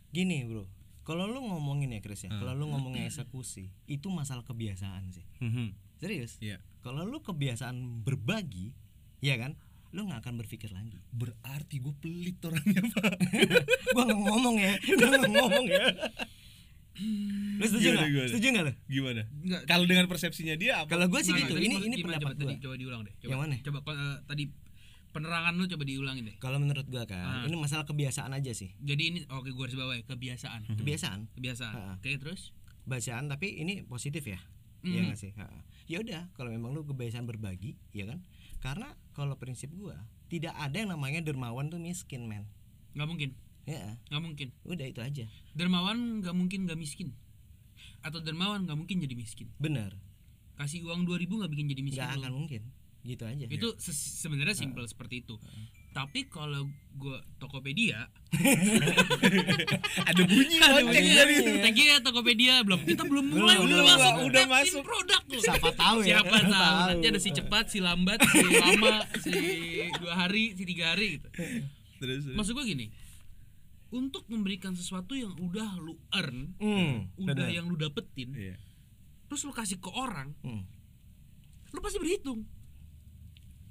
Gini 0.09 0.43
bro. 0.43 0.65
Kalau 1.03 1.23
lu 1.23 1.37
ngomongin 1.39 1.91
ya 1.91 2.01
Chris 2.01 2.25
ya 2.25 2.33
Hmm. 2.33 2.41
kalau 2.41 2.57
lu 2.57 2.65
ngomongin 2.67 3.05
eksekusi 3.05 3.69
itu 3.85 4.07
masalah 4.09 4.41
kebiasaan 4.41 5.13
sih. 5.13 5.25
Mhm. 5.37 5.84
Serius? 5.97 6.37
Iya. 6.39 6.59
kalau 6.79 7.01
lu 7.01 7.17
kebiasaan 7.19 8.01
berbagi 8.01 8.71
ya 9.19 9.35
kan? 9.35 9.57
Lu 9.89 10.05
nggak 10.05 10.21
akan 10.21 10.35
berpikir 10.37 10.69
lagi. 10.69 10.99
Berarti 11.09 11.79
gue 11.79 11.95
pelit 11.95 12.37
orangnya 12.41 12.83
pak. 12.91 13.15
Gua 13.95 14.03
nggak 14.03 14.19
ngomong 14.21 14.55
ya. 14.55 14.73
Gua 14.91 15.07
nggak 15.09 15.33
ngomong 15.33 15.65
ya. 15.65 15.85
Lu 17.55 17.63
setuju 17.63 17.87
Gimana, 17.89 17.97
nggak? 17.97 18.09
gimana? 18.09 18.27
setuju 18.29 18.47
nggak 18.49 18.63
lu? 18.63 18.73
Gimana? 18.87 19.21
Kalau 19.65 19.85
dengan 19.85 20.05
persepsinya 20.07 20.55
dia 20.55 20.73
apa? 20.79 20.87
Kalau 20.89 21.07
gua 21.07 21.19
sih 21.19 21.31
Gimana? 21.31 21.47
gitu. 21.47 21.55
ini 21.57 21.75
ini 21.81 21.95
pendapat 21.97 22.33
coba, 22.33 22.41
tadi 22.41 22.53
coba 22.61 22.75
diulang 22.75 23.01
deh 23.01 23.13
coba. 23.17 23.29
Yang 23.31 23.39
mana? 23.41 23.55
coba 23.61 23.77
eh, 23.91 24.17
tadi 24.25 24.43
penerangan 25.09 25.53
lu 25.55 25.65
coba 25.65 25.83
diulangin 25.83 26.23
deh. 26.25 26.35
Kalau 26.37 26.57
menurut 26.57 26.85
gua 26.85 27.03
kan 27.03 27.23
Ah. 27.23 27.43
ini 27.43 27.55
masalah 27.55 27.83
kebiasaan 27.83 28.31
aja 28.31 28.51
sih. 28.51 28.75
Jadi 28.79 29.03
ini 29.05 29.19
oke 29.27 29.47
gue 29.47 29.63
harus 29.63 29.75
bawa 29.75 29.95
ya 29.95 30.03
kebiasaan. 30.03 30.71
Kebiasaan. 30.71 31.19
Kebiasaan. 31.33 31.73
Ah. 31.73 31.95
oke 31.95 32.09
terus? 32.15 32.51
Bacaan 32.83 33.25
tapi 33.25 33.57
ini 33.57 33.81
positif 33.81 34.23
ya. 34.23 34.39
Iya 34.79 35.09
nggak 35.09 35.17
sih? 35.17 35.31
Ha. 35.35 35.45
Ya 35.85 36.01
udah 36.01 36.29
kalau 36.33 36.49
memang 36.49 36.73
lu 36.73 36.81
kebiasaan 36.83 37.25
berbagi 37.25 37.77
ya 37.93 38.09
kan? 38.09 38.21
Karena 38.59 38.89
kalau 39.13 39.37
prinsip 39.37 39.69
gua 39.73 39.95
tidak 40.25 40.57
ada 40.57 40.73
yang 40.73 40.89
namanya 40.89 41.21
dermawan 41.21 41.69
tuh 41.69 41.77
miskin 41.77 42.25
men. 42.25 42.49
Nggak 42.97 43.07
mungkin. 43.07 43.29
Ya. 43.65 43.97
Nggak 44.09 44.21
mungkin. 44.21 44.47
Udah 44.65 44.85
itu 44.89 45.01
aja. 45.01 45.25
Dermawan 45.53 46.25
nggak 46.25 46.33
mungkin 46.33 46.65
nggak 46.65 46.79
miskin. 46.79 47.13
Atau 48.01 48.21
dermawan 48.21 48.65
nggak 48.65 48.77
mungkin 48.77 48.97
jadi 49.01 49.13
miskin. 49.13 49.49
Benar 49.61 49.93
kasih 50.55 50.87
uang 50.87 51.03
2000 51.03 51.27
nggak 51.27 51.51
bikin 51.51 51.67
jadi 51.67 51.81
miskin 51.83 51.99
nggak 52.01 52.21
akan 52.23 52.33
mungkin. 52.33 52.61
Gitu 53.05 53.23
aja. 53.27 53.43
Itu 53.45 53.75
se- 53.77 53.93
sebenarnya 53.93 54.55
simpel 54.57 54.87
seperti 54.87 55.21
itu 55.21 55.35
tapi 55.95 56.27
kalau 56.27 56.67
gue 56.93 57.17
Tokopedia. 57.39 58.11
Ada 60.03 60.21
bunyi 60.23 60.59
lonceng 60.59 61.07
dari 61.07 61.35
thank 61.63 61.77
you 61.77 61.87
ya 61.87 61.97
Tokopedia. 61.99 62.59
Belum 62.61 62.83
kita 62.83 63.03
belum 63.03 63.25
mulai 63.31 63.55
Belum, 63.57 63.71
udah 63.71 63.83
masuk. 63.87 64.13
udah 64.27 64.43
in 64.43 64.51
masuk. 64.51 64.81
produk 64.83 65.21
loh 65.25 65.41
Siapa 65.41 65.69
tahu 65.71 65.97
ya. 66.03 66.19
siapa 66.19 66.37
tahu. 66.37 66.51
Tahu. 66.51 66.87
nanti 66.91 67.05
ada 67.07 67.19
si 67.19 67.29
cepat 67.31 67.65
si 67.67 67.79
lambat 67.79 68.19
si 68.21 68.43
lama 68.59 68.93
si 69.17 69.31
dua 69.95 70.13
hari 70.17 70.51
si 70.53 70.63
tiga 70.63 70.91
hari 70.91 71.15
gitu. 71.15 71.27
Terus 71.97 72.21
terus. 72.27 72.35
maksud 72.35 72.51
gue 72.53 72.65
gini. 72.65 72.87
Untuk 73.87 74.27
memberikan 74.27 74.75
sesuatu 74.75 75.15
yang 75.15 75.31
udah 75.37 75.79
lu 75.79 75.95
earn 76.11 76.59
hmm, 76.59 77.15
udah 77.17 77.47
yang 77.47 77.65
lu 77.65 77.79
dapetin 77.79 78.35
Iya. 78.35 78.59
terus 79.25 79.41
lu 79.41 79.55
kasih 79.55 79.79
ke 79.79 79.87
orang 79.89 80.35
Hmm, 80.43 80.67
lu 81.71 81.79
pasti 81.79 81.97
berhitung. 81.97 82.43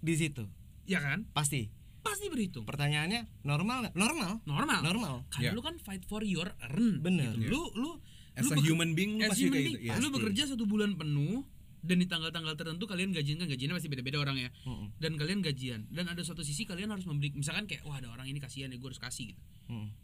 Di 0.00 0.14
situ. 0.14 0.49
Ya 0.85 1.00
kan? 1.00 1.28
Pasti 1.31 1.69
pasti 2.05 2.29
berhitung 2.29 2.69
pertanyaannya 2.69 3.25
normal 3.43 3.89
nggak? 3.89 3.95
Normal. 3.97 4.33
Normal. 4.45 4.81
Normal. 4.85 5.15
Karena 5.33 5.51
Ya. 5.51 5.57
lu 5.57 5.65
kan 5.65 5.81
fight 5.81 6.05
for 6.05 6.21
your 6.21 6.53
earn 6.61 7.01
Bener. 7.01 7.33
gitu. 7.35 7.49
lu 7.49 7.63
lu 7.75 7.91
As 8.37 8.45
lu 8.51 8.55
a 8.55 8.57
human 8.61 8.93
being, 8.93 9.17
lu 9.17 9.25
as 9.25 9.33
pasti 9.33 9.47
human 9.49 9.57
kayak 9.57 9.67
being, 9.73 9.79
gitu, 9.81 9.91
ya. 9.95 10.03
lu 10.03 10.09
bekerja 10.13 10.43
satu 10.53 10.67
bulan 10.67 10.99
penuh 10.99 11.47
dan 11.85 11.97
di 12.01 12.07
tanggal-tanggal 12.09 12.57
tertentu 12.57 12.85
kalian 12.85 13.13
gajian 13.15 13.37
kan 13.39 13.47
gajiannya 13.47 13.77
pasti 13.79 13.89
beda-beda 13.93 14.19
orang 14.21 14.37
ya. 14.41 14.51
Mm-mm. 14.67 14.91
dan 15.01 15.13
kalian 15.17 15.41
gajian. 15.41 15.87
Dan 15.89 16.11
ada 16.11 16.21
suatu 16.21 16.43
sisi 16.43 16.67
kalian 16.67 16.91
harus 16.91 17.07
memberi 17.07 17.31
misalkan 17.33 17.65
kayak 17.65 17.87
wah 17.87 17.97
ada 17.97 18.11
orang 18.11 18.27
ini 18.27 18.43
kasihan 18.43 18.69
ya 18.69 18.77
gue 18.77 18.89
harus 18.91 18.99
kasih 18.99 19.33
gitu. 19.33 19.43
Hmm, 19.71 19.95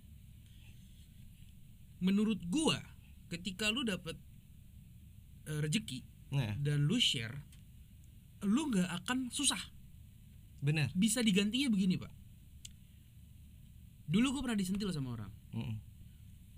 menurut 2.00 2.40
gua 2.48 2.80
ketika 3.28 3.68
lu 3.68 3.84
dapet 3.84 4.16
eh, 5.46 5.60
rezeki 5.60 6.00
nah. 6.32 6.56
dan 6.56 6.88
lu 6.88 6.96
share 6.96 7.36
lu 8.40 8.72
nggak 8.72 8.88
akan 9.04 9.28
susah 9.28 9.60
benar. 10.60 10.88
Bisa 10.92 11.24
digantinya 11.24 11.68
begini 11.72 11.96
pak. 11.96 12.12
Dulu 14.10 14.26
gue 14.36 14.42
pernah 14.42 14.58
disentil 14.58 14.90
sama 14.90 15.14
orang. 15.16 15.32
Mm-mm, 15.54 15.76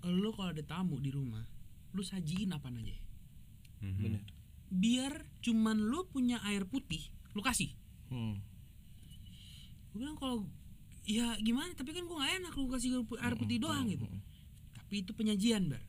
lu 0.09 0.29
kalau 0.35 0.51
ada 0.53 0.63
tamu 0.65 0.99
di 0.99 1.09
rumah 1.09 1.43
lu 1.93 2.01
sajiin 2.01 2.49
apa 2.53 2.69
aja? 2.69 2.97
Mhm. 3.83 4.01
benar. 4.01 4.23
Biar 4.73 5.13
cuman 5.45 5.77
lu 5.77 6.05
punya 6.09 6.41
air 6.49 6.65
putih 6.65 7.01
lu 7.33 7.41
kasih. 7.41 7.73
Hmm, 8.13 8.37
gue 9.93 9.97
bilang 9.97 10.17
kalau 10.17 10.45
ya 11.05 11.37
gimana? 11.41 11.73
Tapi 11.73 11.93
kan 11.93 12.05
gue 12.05 12.17
gak 12.17 12.33
enak 12.41 12.53
lu 12.57 12.69
kasih 12.69 12.89
air 13.21 13.35
putih 13.37 13.57
doang 13.61 13.89
gitu. 13.89 14.05
Tapi 14.77 15.05
itu 15.05 15.11
penyajian 15.13 15.69
bar 15.69 15.81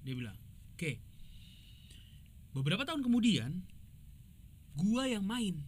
dia 0.00 0.14
bilang 0.16 0.36
oke 0.76 0.90
beberapa 2.56 2.82
tahun 2.88 3.04
kemudian 3.04 3.62
gua 4.74 5.04
yang 5.06 5.24
main 5.26 5.60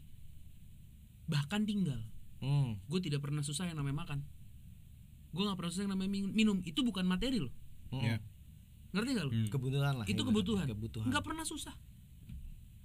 bahkan 1.33 1.65
tinggal. 1.65 2.01
Hmm, 2.45 2.77
gue 2.85 3.01
tidak 3.01 3.25
pernah 3.25 3.41
susah 3.41 3.71
yang 3.71 3.81
namanya 3.81 4.05
makan. 4.05 4.19
Gue 5.33 5.43
nggak 5.49 5.57
pernah 5.57 5.71
susah 5.73 5.89
yang 5.89 5.95
namanya 5.97 6.11
min- 6.13 6.35
minum. 6.37 6.57
Itu 6.61 6.85
bukan 6.85 7.09
materi 7.09 7.41
loh. 7.41 7.53
Hmm. 7.89 8.05
Iya. 8.05 8.19
ngerti 8.93 9.11
gak 9.17 9.25
lo? 9.25 9.33
Hmm. 9.33 9.49
kebutuhan 9.49 9.95
lah 9.97 10.05
itu 10.05 10.21
kebutuhan. 10.21 10.67
Kebutuhan. 10.69 11.07
Nggak 11.09 11.25
pernah 11.25 11.45
susah. 11.49 11.73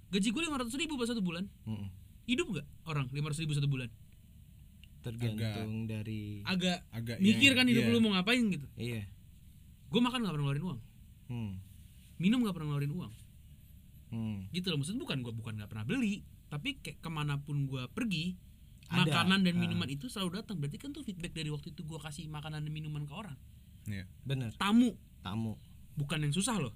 Gaji 0.07 0.27
gue 0.31 0.43
lima 0.47 0.55
ratus 0.63 0.79
ribu 0.79 0.95
pas 0.95 1.11
satu 1.11 1.19
bulan. 1.19 1.43
Mm-mm. 1.67 1.91
hidup 2.27 2.47
nggak 2.47 2.67
orang 2.87 3.11
lima 3.11 3.27
ratus 3.27 3.43
ribu 3.43 3.51
satu 3.51 3.67
bulan? 3.67 3.91
Tergantung 5.03 5.83
dari 5.83 6.43
agak. 6.47 6.87
Agak 6.95 7.19
mikir 7.19 7.51
ya, 7.51 7.57
kan 7.59 7.67
hidup 7.67 7.83
iya. 7.87 7.91
lu 7.91 7.99
mau 7.99 8.15
ngapain 8.15 8.39
gitu. 8.39 8.67
Iya. 8.79 9.03
Gue 9.91 9.99
makan 9.99 10.23
nggak 10.23 10.31
pernah 10.31 10.45
ngeluarin 10.47 10.63
uang. 10.63 10.79
Hmm, 11.27 11.51
minum 12.23 12.39
nggak 12.39 12.55
pernah 12.55 12.67
ngeluarin 12.71 12.95
uang. 12.95 13.13
Hmm. 14.07 14.47
gitu 14.55 14.71
loh 14.71 14.79
maksudnya 14.79 15.03
bukan 15.03 15.19
gue 15.19 15.33
bukan 15.35 15.53
nggak 15.59 15.67
pernah 15.67 15.83
beli 15.83 16.23
tapi 16.47 16.77
kayak 16.77 16.97
ke 16.97 17.09
mana 17.09 17.37
pun 17.37 17.65
gue 17.65 17.83
pergi 17.89 18.35
Ada. 18.87 19.03
makanan 19.03 19.39
dan 19.41 19.55
Ah. 19.55 19.59
minuman 19.59 19.87
itu 19.87 20.07
selalu 20.07 20.37
datang. 20.37 20.57
Berarti 20.57 20.77
kan 20.77 20.89
tuh 20.89 21.01
feedback 21.01 21.31
dari 21.31 21.47
waktu 21.47 21.71
itu 21.71 21.81
gue 21.81 21.97
kasih 21.97 22.27
makanan 22.27 22.63
dan 22.63 22.71
minuman 22.71 23.03
ke 23.03 23.11
orang. 23.11 23.35
Iya. 23.83 24.03
benar 24.21 24.51
tamu. 24.55 24.95
Tamu. 25.21 25.55
Bukan 25.93 26.19
yang 26.19 26.31
susah 26.31 26.55
loh. 26.57 26.75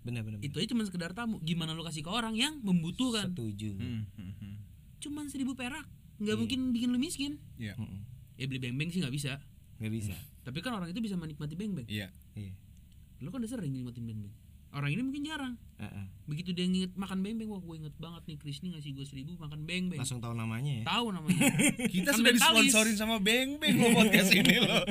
Benar 0.00 0.22
benar 0.22 0.38
itu 0.38 0.54
aja 0.54 0.68
cuma 0.68 0.82
sekedar 0.82 1.12
tamu. 1.12 1.40
Gimana 1.40 1.72
lo 1.72 1.82
kasih 1.82 2.00
ke 2.00 2.08
orang 2.08 2.32
yang 2.32 2.60
membutuhkan? 2.60 3.32
Setuju. 3.32 3.72
Hmm, 3.72 4.04
hmm, 4.14 4.32
hmm. 4.34 4.54
cuman 4.98 5.26
seribu 5.26 5.52
perak. 5.52 5.84
Nggak 6.16 6.30
Iya. 6.30 6.40
mungkin 6.40 6.60
bikin 6.70 6.88
lu 6.88 6.96
miskin. 6.96 7.32
Iya. 7.56 7.74
Mm-mm. 7.74 8.00
ya 8.34 8.44
beli 8.44 8.56
beng 8.58 8.76
beng 8.76 8.88
sih 8.88 9.00
nggak 9.00 9.10
bisa. 9.10 9.40
Nggak 9.76 9.92
bisa. 9.92 10.14
Tapi 10.42 10.60
kan 10.60 10.72
orang 10.72 10.88
itu 10.88 11.00
bisa 11.00 11.16
menikmati 11.16 11.52
beng 11.52 11.72
beng 11.72 11.84
Iya. 11.86 12.08
iya. 12.32 12.52
Lo 13.18 13.28
kan 13.28 13.40
udah 13.40 13.48
sering 13.50 13.72
nikmatin 13.72 14.04
beng 14.04 14.20
beng 14.22 14.34
orang 14.76 14.92
ini 14.92 15.00
mungkin 15.00 15.24
jarang 15.24 15.54
ah. 15.80 16.04
begitu 16.24 16.52
dia 16.52 16.68
nginget 16.68 16.92
makan 16.92 17.24
beng 17.24 17.36
beng 17.36 17.48
wah 17.48 17.58
gue 17.58 17.74
inget 17.76 17.96
banget 17.96 18.22
nih 18.28 18.36
Chris 18.36 18.60
nih 18.60 18.76
ngasih 18.76 18.92
gue 18.92 19.06
seribu 19.08 19.32
makan 19.40 19.64
beng 19.64 19.88
beng 19.88 20.00
langsung 20.04 20.20
tahu 20.20 20.36
namanya 20.36 20.72
ya 20.80 20.84
tahu 20.84 21.06
namanya 21.16 21.48
Kita 21.96 22.12
Kan 22.12 22.18
sudah 22.20 22.32
disponsorin 22.36 22.94
sama 22.94 23.16
Beng 23.16 23.56
Beng 23.56 23.76
lo 23.76 23.88
podcast 23.90 24.30
ini 24.30 24.60
loh. 24.60 24.84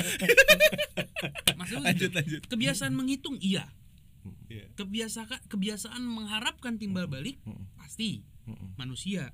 Maksudnya 1.62 1.84
lanjut 1.86 2.10
gitu. 2.10 2.18
lanjut. 2.18 2.42
kebiasaan 2.50 2.94
menghitung 2.94 3.38
iya 3.39 3.70
Iya. 4.50 4.65
kebiasaan 4.74 5.46
kebiasaan 5.46 6.01
mengharapkan 6.01 6.82
timbal 6.82 7.06
balik 7.06 7.38
Mm-mm. 7.46 7.65
pasti 7.77 8.25
Mm-mm. 8.50 8.74
manusia 8.74 9.30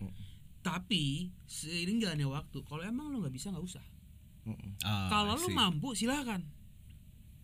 tapi 0.60 1.32
seiring 1.48 2.04
jalannya 2.04 2.28
waktu 2.28 2.60
kalau 2.68 2.84
emang 2.84 3.08
lo 3.08 3.24
nggak 3.24 3.32
bisa 3.32 3.52
nggak 3.52 3.64
usah 3.64 3.84
Mm-mm. 4.48 4.76
Ah, 4.84 5.08
kalau 5.08 5.40
lo 5.40 5.48
mampu 5.48 5.96
silakan 5.96 6.44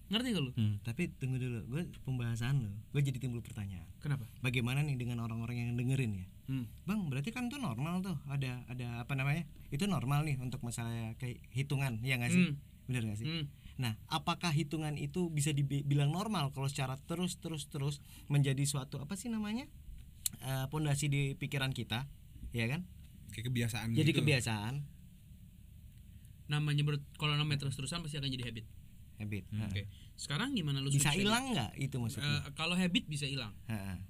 ngerti 0.08 0.28
gak 0.32 0.42
lo 0.42 0.52
Hmm. 0.54 0.80
tapi 0.82 1.12
tunggu 1.14 1.36
dulu 1.36 1.60
gue 1.68 1.84
pembahasan 2.02 2.62
lo 2.62 2.72
gue 2.90 3.02
jadi 3.02 3.18
timbul 3.18 3.40
pertanyaan 3.40 3.84
kenapa 3.98 4.24
bagaimana 4.40 4.80
nih 4.80 4.96
dengan 4.96 5.20
orang-orang 5.20 5.60
yang 5.60 5.76
dengerin 5.76 6.12
ya 6.16 6.26
hmm. 6.48 6.66
bang 6.84 7.02
berarti 7.06 7.30
kan 7.30 7.46
itu 7.46 7.58
normal 7.58 8.00
tuh 8.00 8.16
ada 8.26 8.64
ada 8.66 9.02
apa 9.02 9.14
namanya 9.14 9.44
itu 9.68 9.84
normal 9.84 10.24
nih 10.24 10.38
untuk 10.38 10.60
masalah 10.62 10.92
kayak 11.16 11.44
hitungan 11.50 12.00
ya 12.02 12.16
nggak 12.16 12.30
sih 12.30 12.44
Hmm. 12.46 12.56
benar 12.86 13.04
nggak 13.04 13.20
sih 13.20 13.28
Hmm. 13.28 13.46
Nah, 13.78 13.94
apakah 14.10 14.50
hitungan 14.50 14.98
itu 14.98 15.30
bisa 15.30 15.54
dibilang 15.54 16.10
normal 16.10 16.50
kalau 16.50 16.66
secara 16.66 16.98
terus 17.00 17.38
terus 17.38 17.68
terus 17.68 18.02
menjadi 18.26 18.66
suatu 18.66 18.98
apa 18.98 19.14
sih 19.14 19.30
namanya 19.30 19.70
Eh, 20.40 20.66
pondasi 20.68 21.08
di 21.08 21.32
pikiran 21.34 21.72
kita, 21.72 22.04
ya 22.52 22.68
kan? 22.68 22.84
kayak 23.30 23.48
kebiasaan 23.48 23.94
Jadi 23.94 24.12
gitu. 24.12 24.20
kebiasaan, 24.20 24.84
namanya 26.48 26.84
ber- 26.84 27.04
kalau 27.16 27.36
namanya 27.36 27.62
terus-terusan 27.62 28.00
pasti 28.02 28.18
akan 28.18 28.28
jadi 28.30 28.44
habit 28.46 28.66
habit. 29.18 29.44
oke 29.50 29.74
Heeh. 29.74 29.86
sekarang 30.14 30.54
gimana 30.54 30.78
lu 30.78 30.88
Bisa 30.88 31.10
hilang 31.12 31.52
nggak 31.52 31.74
itu 31.76 31.96
maksudnya? 31.96 32.38
Eh, 32.40 32.54
kalau 32.54 32.74
habit 32.74 33.06
bisa 33.06 33.26
hilang 33.26 33.54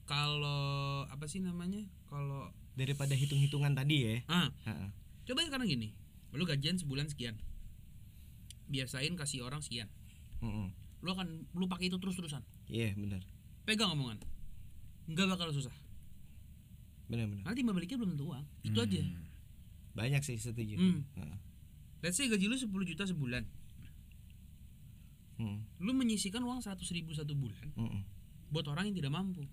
kalau 0.03 0.61
apa 1.05 1.25
sih 1.25 1.39
namanya 1.39 1.79
kalau 2.05 2.47
Daripada 2.73 3.11
hitung-hitungan 3.11 3.73
tadi 3.73 3.95
ya. 3.99 4.15
ah 4.27 4.47
Heeh. 4.63 4.89
coba 5.25 5.41
sekarang 5.43 5.65
gini 5.65 5.91
lu 6.29 6.43
gajian 6.43 6.75
sebulan 6.75 7.07
sekian 7.07 7.35
biasain 8.67 9.15
kasih 9.15 9.41
orang 9.41 9.59
sekian 9.59 9.87
Heeh. 10.37 10.67
lu 10.99 11.09
akan 11.09 11.47
lu 11.51 11.65
pakai 11.65 11.87
itu 11.87 11.95
terus-terusan 11.95 12.43
Iya, 12.67 12.91
benar. 12.93 13.23
pegang 13.63 13.91
omongan 13.91 14.19
nggak 15.07 15.27
bakal 15.29 15.49
susah 15.49 15.71
Benar-benar. 17.07 17.43
nanti 17.43 17.63
baliknya 17.63 17.95
belum 17.95 18.11
tentu 18.13 18.27
uang 18.27 18.43
itu 18.61 18.75
aja 18.77 18.99
Banyak 19.93 20.21
sih 20.21 20.35
setuju. 20.35 20.75
Hmm. 20.75 21.01
Heeh. 21.15 21.37
let's 21.99 22.13
say 22.13 22.27
gaji 22.27 22.45
lu 22.45 22.53
10 22.53 22.67
juta 22.85 23.03
sebulan 23.03 23.47
Hmm. 25.37 25.61
lu 25.77 25.93
menyisikan 25.93 26.41
uang 26.41 26.59
100 26.59 26.81
ribu 26.91 27.13
satu 27.13 27.31
bulan 27.31 27.69
Mm-mm. 27.73 28.01
buat 28.49 28.65
orang 28.65 28.89
yang 28.89 28.97
tidak 28.97 29.11
mampu 29.11 29.45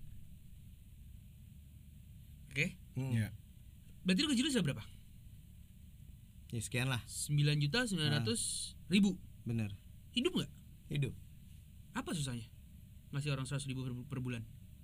oke 2.47 2.67
Mm. 2.95 3.11
ya 3.13 3.27
berarti 4.01 4.19
lu 4.19 4.29
gaji 4.29 4.41
lu 4.41 4.49
sudah 4.49 4.65
berapa 4.65 4.85
Ya 6.47 6.61
sekian 6.61 6.87
lah, 6.87 7.03
9 7.03 7.35
juta 7.59 7.83
900 7.83 8.31
ribu 8.87 9.19
benar. 9.43 9.75
hidup 10.09 10.31
nggak 10.33 10.51
Hidup. 10.87 11.11
apa 11.91 12.09
susahnya 12.11 12.47
ngasih 13.11 13.29
orang 13.29 13.43
100 13.43 13.59
ribu 13.65 13.83
per, 13.83 13.91
per 14.07 14.19
bulan 14.19 14.41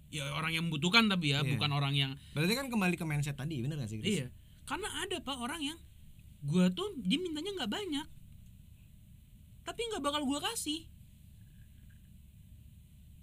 ya 0.09 0.27
orang 0.29 0.51
yang 0.51 0.67
membutuhkan 0.67 1.07
tapi 1.07 1.31
ya 1.31 1.39
Iya. 1.39 1.55
bukan 1.55 1.71
orang 1.71 1.93
yang 1.93 2.11
Berarti 2.33 2.53
kan 2.53 2.67
kembali 2.67 2.93
ke 2.93 3.05
mindset 3.05 3.33
tadi, 3.33 3.57
benar 3.57 3.79
gak 3.79 3.87
sih? 3.87 3.97
Chris? 3.97 4.11
iya 4.11 4.27
karena 4.61 4.91
ada 4.99 5.17
pak 5.17 5.33
orang 5.35 5.61
yang 5.63 5.79
gua 6.41 6.67
tuh 6.69 6.91
dia 6.99 7.15
mintanya 7.15 7.55
nggak 7.55 7.71
banyak 7.71 8.07
tapi 9.71 9.87
nggak 9.87 10.03
bakal 10.03 10.27
gua 10.27 10.43
kasih. 10.43 10.83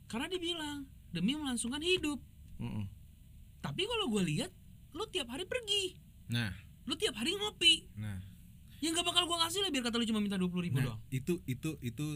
Karena 0.09 0.25
dia 0.27 0.41
bilang 0.41 0.89
demi 1.13 1.37
melangsungkan 1.37 1.85
hidup. 1.85 2.17
Mm-mm. 2.59 2.91
tapi 3.61 3.87
kalau 3.87 4.11
gua 4.11 4.25
lihat 4.25 4.51
lu 4.91 5.05
tiap 5.07 5.29
hari 5.29 5.45
pergi. 5.45 5.95
Nah. 6.27 6.51
Lu 6.89 6.97
tiap 6.97 7.15
hari 7.15 7.37
ngopi. 7.37 7.87
Nah. 7.95 8.19
Ya 8.81 8.91
nggak 8.91 9.05
bakal 9.05 9.29
gua 9.29 9.45
kasih 9.45 9.61
lah 9.61 9.71
biar 9.71 9.85
kata 9.85 9.95
lu 9.95 10.07
cuma 10.07 10.19
minta 10.19 10.35
20 10.35 10.49
ribu 10.67 10.79
Nah, 10.81 10.95
doang. 10.95 11.01
itu 11.13 11.39
itu 11.45 11.77
itu 11.79 12.07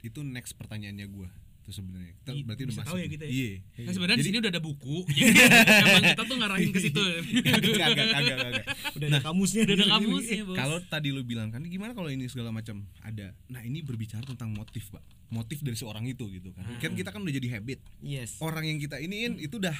itu 0.00 0.20
next 0.26 0.56
pertanyaannya 0.56 1.06
gua 1.06 1.28
itu 1.68 1.76
sebenarnya. 1.76 2.16
Kita 2.16 2.30
Ih, 2.32 2.42
berarti 2.48 2.62
udah 2.64 2.76
masuk. 2.80 2.88
tahu 2.88 2.96
ya 2.96 3.08
kita 3.12 3.24
ya? 3.28 3.30
Iya. 3.36 3.52
Nah, 3.84 3.92
sebenarnya 3.92 4.16
di 4.16 4.24
sini 4.24 4.36
udah 4.40 4.50
ada 4.56 4.62
buku 4.64 4.96
jadi 5.12 5.30
emang 5.84 6.04
kita 6.08 6.22
tuh 6.24 6.36
ngarahin 6.40 6.70
ke 6.72 6.80
situ 6.80 7.00
Kagak, 7.44 7.76
kagak, 7.76 8.08
kagak, 8.08 8.38
kagak. 8.40 8.66
Udah 8.96 9.06
ada 9.12 9.20
kamusnya. 9.20 9.60
udah 9.68 9.74
ada 9.76 9.84
sini. 9.84 9.92
kamusnya 9.92 10.42
bos 10.48 10.56
Kalau 10.56 10.76
tadi 10.88 11.08
lu 11.12 11.20
bilang 11.28 11.52
kan 11.52 11.60
gimana 11.68 11.92
kalau 11.92 12.08
ini 12.08 12.24
segala 12.32 12.48
macam 12.48 12.88
ada. 13.04 13.36
Nah, 13.52 13.60
ini 13.60 13.84
berbicara 13.84 14.24
tentang 14.24 14.48
motif, 14.56 14.88
Pak. 14.88 15.04
Motif 15.28 15.60
dari 15.60 15.76
seorang 15.76 16.08
itu 16.08 16.24
gitu 16.32 16.56
kan. 16.56 16.64
Kan 16.80 16.96
kita 16.96 17.12
kan 17.12 17.20
udah 17.20 17.34
jadi 17.36 17.60
habit. 17.60 17.84
Yes. 18.00 18.40
Orang 18.40 18.64
yang 18.64 18.80
kita 18.80 18.96
iniin 18.96 19.36
itu 19.36 19.60
udah 19.60 19.76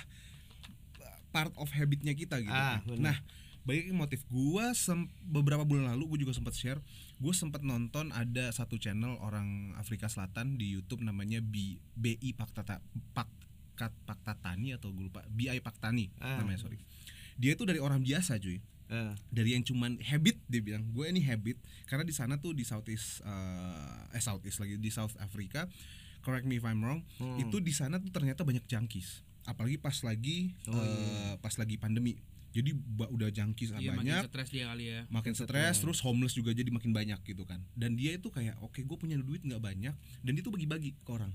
part 1.33 1.53
of 1.57 1.73
habitnya 1.73 2.13
kita 2.13 2.37
gitu. 2.45 2.53
Ah, 2.53 2.85
kan. 2.85 2.85
benar. 2.85 3.01
Nah, 3.01 3.17
balik 3.69 3.85
ke 3.85 3.93
motif 3.93 4.21
gua 4.27 4.73
sem- 4.73 5.13
beberapa 5.21 5.61
bulan 5.61 5.93
lalu 5.93 6.17
gue 6.17 6.19
juga 6.25 6.33
sempat 6.33 6.57
share 6.57 6.81
gue 7.19 7.33
sempat 7.33 7.61
nonton 7.61 8.09
ada 8.11 8.49
satu 8.49 8.81
channel 8.81 9.21
orang 9.21 9.77
Afrika 9.77 10.09
Selatan 10.09 10.57
di 10.57 10.73
YouTube 10.73 11.05
namanya 11.05 11.39
B, 11.39 11.77
BI 11.93 12.33
Paktata 12.33 12.81
Paktat 13.13 13.93
Paktatani 14.03 14.73
atau 14.73 14.89
gue 14.89 15.05
lupa 15.05 15.21
BI 15.29 15.61
Paktani 15.61 16.09
Ah. 16.17 16.41
namanya 16.41 16.65
sorry. 16.65 16.81
Dia 17.37 17.53
itu 17.53 17.63
dari 17.63 17.77
orang 17.77 18.01
biasa 18.01 18.41
cuy. 18.41 18.59
Eh, 18.89 19.13
dari 19.29 19.53
yang 19.53 19.61
cuman 19.61 20.01
habit 20.01 20.41
dia 20.49 20.65
bilang 20.65 20.89
gue 20.89 21.05
ini 21.05 21.21
habit 21.21 21.61
karena 21.85 22.03
di 22.03 22.11
sana 22.11 22.41
tuh 22.41 22.57
di 22.57 22.65
Southeast 22.65 23.21
eh, 23.21 24.17
eh 24.17 24.23
Southeast 24.25 24.59
lagi 24.59 24.81
di 24.81 24.89
South 24.89 25.13
Africa 25.19 25.69
correct 26.19 26.49
me 26.49 26.57
if 26.57 26.65
I'm 26.65 26.81
wrong 26.81 27.05
Hmm. 27.17 27.37
itu 27.37 27.61
di 27.61 27.71
sana 27.71 28.01
tuh 28.01 28.09
ternyata 28.09 28.43
banyak 28.43 28.65
junkies. 28.65 29.21
Apalagi 29.45 29.77
pas 29.77 29.93
lagi 30.01 30.57
Oh, 30.67 30.75
eh, 30.75 31.35
pas 31.37 31.53
lagi 31.55 31.77
pandemi 31.77 32.17
jadi 32.49 32.71
udah 33.13 33.29
junkies 33.29 33.77
iya 33.77 33.93
makin 33.93 34.09
banyak. 34.09 34.23
stres 34.33 34.49
dia 34.49 34.65
kali 34.73 34.85
ya. 34.89 35.01
Makin 35.13 35.33
stres 35.37 35.77
terus 35.79 36.01
homeless 36.01 36.33
juga 36.33 36.57
jadi 36.57 36.69
makin 36.73 36.97
banyak 36.97 37.21
gitu 37.23 37.45
kan. 37.45 37.61
Dan 37.77 37.95
dia 37.95 38.17
itu 38.17 38.33
kayak 38.33 38.57
oke 38.65 38.81
gue 38.81 38.97
punya 38.97 39.21
duit 39.21 39.45
nggak 39.45 39.61
banyak 39.61 39.95
dan 39.95 40.31
dia 40.33 40.43
tuh 40.43 40.53
bagi-bagi 40.53 40.97
ke 40.97 41.11
orang. 41.13 41.31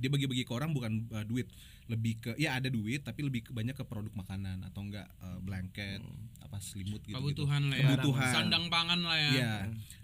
Dia 0.00 0.08
bagi-bagi 0.08 0.46
ke 0.46 0.52
orang 0.54 0.70
bukan 0.70 1.10
uh, 1.12 1.26
duit. 1.26 1.50
Lebih 1.90 2.12
ke 2.22 2.30
ya 2.38 2.54
ada 2.54 2.70
duit 2.70 3.02
tapi 3.02 3.26
lebih 3.26 3.46
ke, 3.46 3.50
banyak 3.50 3.74
ke 3.74 3.82
produk 3.82 4.14
makanan 4.14 4.62
atau 4.62 4.86
enggak 4.86 5.10
uh, 5.18 5.42
blanket 5.42 5.98
apa 6.40 6.62
selimut 6.62 7.02
gitu 7.02 7.18
kebutuhan 7.18 7.66
lah 7.66 7.78
ya. 7.78 7.86
Kebutuhan. 7.98 8.30
sandang 8.30 8.64
pangan 8.70 9.02
lah 9.02 9.18
ya. 9.18 9.30
Ya, 9.34 9.54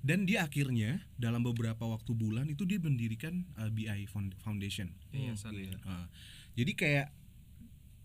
dan 0.02 0.26
dia 0.26 0.42
akhirnya 0.42 1.02
dalam 1.14 1.46
beberapa 1.46 1.86
waktu 1.86 2.14
bulan 2.14 2.50
itu 2.50 2.66
dia 2.66 2.82
mendirikan 2.82 3.46
uh, 3.58 3.70
BI 3.70 4.06
Found- 4.10 4.34
Foundation. 4.42 4.90
Iya, 5.14 5.38
Hmm, 5.38 5.54
gila. 5.54 5.78
Uh, 5.86 6.06
jadi 6.58 6.72
kayak 6.74 7.06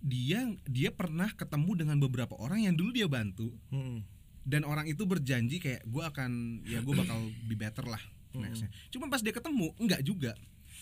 dia 0.02 0.50
dia 0.66 0.90
pernah 0.90 1.30
ketemu 1.30 1.86
dengan 1.86 1.98
beberapa 2.02 2.34
orang 2.36 2.66
yang 2.66 2.74
dulu 2.74 2.90
dia 2.92 3.06
bantu 3.06 3.54
Hmm. 3.70 4.02
dan 4.42 4.66
orang 4.66 4.90
itu 4.90 5.06
berjanji 5.06 5.62
kayak 5.62 5.86
gue 5.86 6.02
akan 6.02 6.62
ya 6.66 6.82
gue 6.82 6.96
bakal 6.98 7.22
be 7.46 7.54
better 7.54 7.86
lah 7.86 8.02
nextnya. 8.34 8.72
Cuman 8.90 9.12
pas 9.12 9.22
dia 9.22 9.36
ketemu 9.36 9.76
enggak 9.78 10.02
juga. 10.02 10.34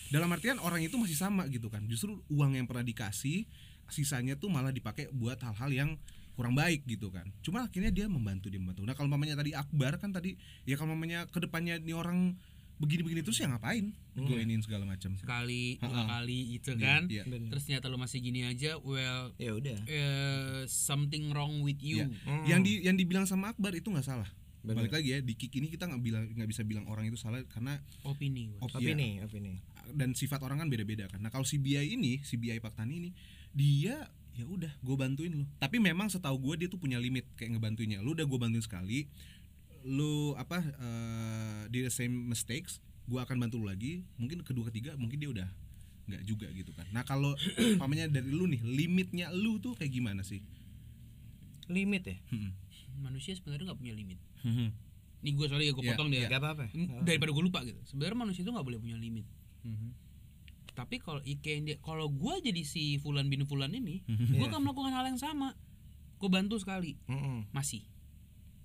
Dalam 0.10 0.30
artian 0.32 0.58
orang 0.64 0.82
itu 0.82 0.96
masih 0.96 1.18
sama 1.18 1.46
gitu 1.50 1.68
kan. 1.70 1.84
Justru 1.86 2.22
uang 2.32 2.56
yang 2.56 2.66
pernah 2.66 2.86
dikasih 2.86 3.46
sisanya 3.90 4.38
tuh 4.38 4.54
malah 4.54 4.70
dipakai 4.70 5.10
buat 5.10 5.42
hal-hal 5.42 5.70
yang 5.74 5.90
kurang 6.38 6.56
baik 6.56 6.88
gitu 6.88 7.12
kan. 7.12 7.28
Cuma 7.44 7.68
akhirnya 7.68 7.92
dia 7.92 8.08
membantu 8.08 8.48
dia 8.48 8.62
membantu. 8.62 8.88
Nah 8.88 8.96
kalau 8.96 9.12
mamanya 9.12 9.36
tadi 9.36 9.52
Akbar 9.52 10.00
kan 10.00 10.16
tadi 10.16 10.40
ya 10.64 10.80
kalau 10.80 10.96
mamanya 10.96 11.28
ke 11.28 11.42
depannya 11.44 11.82
nih 11.84 11.98
orang 11.98 12.40
begini-begini 12.80 13.22
terus 13.22 13.36
ya 13.36 13.48
ngapain? 13.48 13.92
Gue 14.14 14.40
iniin 14.40 14.60
segala 14.60 14.84
macam. 14.84 15.12
sekali 15.14 15.76
dua 15.78 15.92
Ha-ha. 15.94 16.04
kali 16.18 16.40
itu 16.54 16.72
Iya, 16.72 16.80
kan 16.82 17.02
iya. 17.06 17.24
Bener. 17.24 17.48
terus 17.50 17.64
ternyata 17.64 17.88
lu 17.88 17.96
masih 17.96 18.20
gini 18.20 18.44
aja 18.44 18.76
well 18.80 19.32
Ya 19.36 19.52
udah. 19.54 19.78
eh, 19.86 20.62
something 20.66 21.30
wrong 21.30 21.60
with 21.60 21.80
you 21.80 22.02
Iya. 22.02 22.08
Hmm. 22.24 22.44
Yang 22.46 22.60
di 22.62 22.72
yang 22.82 22.96
dibilang 22.96 23.24
sama 23.24 23.52
Akbar 23.52 23.72
itu 23.74 23.88
nggak 23.88 24.04
salah. 24.06 24.28
Bener. 24.60 24.76
Balik 24.82 24.92
lagi 24.94 25.08
ya 25.10 25.20
di 25.20 25.34
kick 25.34 25.52
ini 25.54 25.68
kita 25.68 25.86
nggak 25.86 26.02
bilang 26.02 26.24
nggak 26.30 26.50
bisa 26.50 26.64
bilang 26.64 26.84
orang 26.86 27.04
itu 27.06 27.16
salah 27.16 27.40
karena 27.46 27.80
opini 28.02 28.52
op- 28.60 28.72
iya, 28.74 28.92
Opini, 28.92 29.10
opini. 29.22 29.54
dan 29.90 30.12
sifat 30.12 30.40
orang 30.40 30.60
kan 30.60 30.68
beda-beda 30.68 31.08
kan. 31.08 31.18
Nah 31.18 31.28
kalau 31.28 31.44
si 31.44 31.56
BI 31.56 31.80
ini, 31.90 32.20
si 32.22 32.36
BI 32.36 32.60
Paktani 32.60 32.96
ini, 32.98 33.10
dia 33.50 34.04
ya 34.32 34.46
udah 34.46 34.72
gue 34.78 34.96
bantuin 34.96 35.32
lo. 35.34 35.48
Tapi 35.58 35.80
memang 35.80 36.08
setahu 36.08 36.36
gue 36.42 36.56
dia 36.58 36.68
tuh 36.68 36.78
punya 36.78 36.96
limit 36.96 37.24
kayak 37.34 37.56
ngebantuinnya. 37.56 38.00
Lu 38.00 38.12
udah 38.14 38.24
gue 38.24 38.36
bantuin 38.38 38.62
sekali, 38.62 39.08
lu 39.84 40.34
apa 40.34 40.60
eh 40.60 41.62
di 41.68 41.80
the 41.80 41.90
same 41.90 42.12
mistakes, 42.26 42.80
gue 43.06 43.18
akan 43.18 43.38
bantu 43.38 43.58
lu 43.58 43.66
lagi. 43.66 44.04
Mungkin 44.16 44.42
kedua 44.42 44.68
ketiga 44.68 44.96
mungkin 44.96 45.18
dia 45.18 45.30
udah 45.30 45.48
nggak 46.06 46.24
juga 46.24 46.50
gitu 46.50 46.72
kan. 46.72 46.90
Nah 46.90 47.04
kalau 47.04 47.38
pamannya 47.82 48.10
dari 48.10 48.28
lu 48.28 48.46
nih, 48.46 48.62
limitnya 48.62 49.30
lu 49.30 49.58
tuh 49.58 49.74
kayak 49.74 49.92
gimana 49.92 50.22
sih? 50.22 50.42
Limit 51.68 52.04
ya? 52.04 52.18
Hmm. 52.30 52.52
manusia 53.00 53.32
sebenarnya 53.32 53.72
nggak 53.72 53.80
punya 53.80 53.96
limit 53.96 54.20
Hmm. 54.44 54.76
nih 55.22 55.32
gue 55.32 55.48
sorry 55.48 55.68
ya 55.68 55.72
gue 55.72 55.84
potong 55.86 56.10
deh 56.10 56.20
ya. 56.20 56.28
Gak 56.28 56.42
apa-apa. 56.42 56.68
Daripada 57.00 57.32
gue 57.32 57.44
lupa 57.44 57.64
gitu 57.64 57.80
sebenarnya 57.86 58.18
manusia 58.18 58.42
itu 58.42 58.52
nggak 58.52 58.66
boleh 58.66 58.76
punya 58.76 58.96
limit 58.96 59.24
tapi 60.72 60.96
kalau 60.98 61.20
Ike 61.22 61.60
kalau 61.80 62.08
gue 62.08 62.34
jadi 62.42 62.64
si 62.64 62.96
Fulan 62.98 63.28
bin 63.28 63.44
Fulan 63.44 63.72
ini 63.72 64.00
gue 64.06 64.16
Iya. 64.34 64.48
akan 64.48 64.60
melakukan 64.64 64.92
hal 64.92 65.06
yang 65.06 65.16
sama 65.16 65.56
gue 66.16 66.28
bantu 66.28 66.56
sekali 66.56 66.96
Mm-mm. 67.06 67.52
masih 67.52 67.84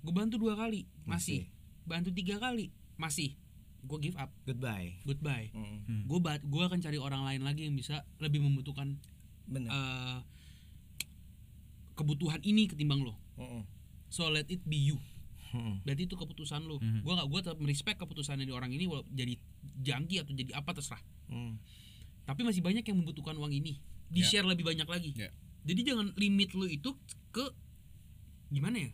gue 0.05 0.13
bantu 0.13 0.37
dua 0.37 0.53
kali 0.55 0.85
masih, 1.03 1.49
Masih. 1.49 1.89
bantu 1.89 2.11
tiga 2.13 2.37
kali 2.37 2.69
masih 2.95 3.33
gue 3.81 3.99
give 4.01 4.17
up 4.17 4.29
Goodbye. 4.45 5.01
goodbye 5.03 5.49
Mm-mm. 5.51 6.05
gue 6.05 6.19
gue 6.21 6.63
akan 6.63 6.79
cari 6.79 6.97
orang 6.97 7.21
lain 7.23 7.43
lagi 7.43 7.65
yang 7.65 7.75
bisa 7.75 8.01
lebih 8.19 8.41
membutuhkan 8.41 8.97
Bener. 9.45 9.69
eh, 9.69 10.19
kebutuhan 11.95 12.41
ini 12.43 12.67
ketimbang 12.67 13.01
lo 13.01 13.15
Mm-mm. 13.37 13.63
so 14.09 14.27
let 14.27 14.49
it 14.49 14.61
be 14.63 14.77
you 14.77 14.99
Mm-mm. 15.51 15.81
berarti 15.83 16.05
itu 16.05 16.15
keputusan 16.15 16.65
lo 16.65 16.77
Mhm. 16.77 17.01
gue 17.01 17.13
nggak 17.13 17.29
gue 17.29 17.41
tetap 17.41 17.59
merespek 17.59 17.97
keputusan 17.97 18.37
dari 18.37 18.51
orang 18.51 18.71
ini 18.71 18.85
walau 18.85 19.07
jadi 19.09 19.39
jangki 19.79 20.21
atau 20.21 20.33
jadi 20.33 20.53
apa 20.55 20.71
terserah 20.73 21.01
Mm. 21.25 21.57
tapi 22.25 22.41
masih 22.43 22.61
banyak 22.61 22.85
yang 22.85 23.01
membutuhkan 23.01 23.33
uang 23.35 23.49
ini 23.51 23.81
di 24.07 24.21
Ya. 24.21 24.29
share 24.31 24.45
lebih 24.45 24.61
banyak 24.63 24.85
lagi 24.85 25.13
Ya. 25.15 25.33
jadi 25.63 25.81
jangan 25.87 26.13
limit 26.15 26.53
lo 26.53 26.65
itu 26.65 26.93
ke 27.31 27.49
gimana 28.51 28.77
ya 28.79 28.93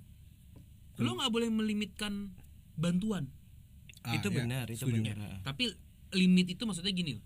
lo 1.03 1.13
nggak 1.15 1.31
boleh 1.31 1.49
melimitkan 1.49 2.33
bantuan 2.75 3.29
Ah, 4.01 4.17
itu 4.17 4.27
ya, 4.27 4.37
benar, 4.39 4.65
itu 4.67 4.81
setuju. 4.81 4.97
benar. 4.97 5.17
Ah. 5.19 5.39
tapi 5.45 5.69
limit 6.11 6.47
itu 6.49 6.63
maksudnya 6.63 6.89
gini 6.91 7.15
loh 7.15 7.25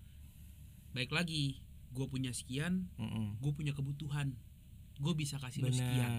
baik 0.92 1.10
lagi 1.10 1.62
gue 1.88 2.06
punya 2.08 2.30
sekian 2.30 2.90
Mm-mm. 2.96 3.38
gue 3.38 3.52
punya 3.52 3.70
kebutuhan 3.70 4.34
gue 4.94 5.12
bisa 5.12 5.38
kasih 5.38 5.60
lo 5.60 5.70
sekian 5.70 6.10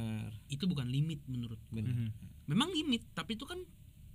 itu 0.47 0.63
bukan 0.63 0.85
limit 0.85 1.19
menurut 1.25 1.59
gue 1.65 1.79
Benar. 1.79 1.91
Mhm. 1.93 2.09
memang 2.45 2.71
limit 2.71 3.03
tapi 3.11 3.35
itu 3.35 3.43
kan 3.43 3.59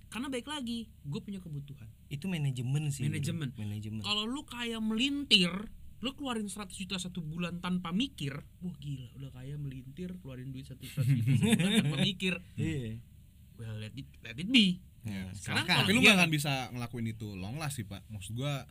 karena 0.07 0.27
baik 0.27 0.45
lagi 0.45 0.89
gue 0.99 1.19
punya 1.19 1.37
kebutuhan 1.37 1.85
itu 2.07 2.25
manajemen 2.25 2.89
sih 2.89 3.05
Manajemen. 3.05 3.53
manajemen 3.53 4.01
kalau 4.01 4.23
lu 4.23 4.41
kayak 4.43 4.77
melintir 4.79 5.53
lu 5.99 6.09
keluarin 6.11 6.45
100 6.45 6.73
juta 6.75 6.97
satu 6.97 7.21
bulan 7.21 7.57
tanpa 7.57 7.89
mikir 7.91 8.33
wah 8.59 8.75
gila 8.75 9.05
udah 9.15 9.29
kayak 9.31 9.55
melintir 9.55 10.17
keluarin 10.17 10.49
duit 10.49 10.65
satu 10.65 10.81
100 10.81 11.05
juta 11.15 11.31
sebulan 11.37 11.73
tanpa 11.79 11.97
mikir 12.09 12.33
iya 12.55 12.97
well 13.61 13.77
let 13.77 13.93
it 13.93 14.09
let 14.25 14.33
it 14.33 14.49
be. 14.49 14.81
Ya, 15.05 15.29
Sekarang 15.33 15.65
kalau 15.65 15.85
tapi 15.85 15.93
lu 15.93 16.01
nggak 16.01 16.17
akan 16.17 16.29
bisa 16.33 16.53
ngelakuin 16.73 17.13
itu 17.13 17.33
long 17.37 17.61
last 17.61 17.77
sih 17.77 17.85
pak. 17.85 18.01
Maksud 18.09 18.33
gua 18.33 18.65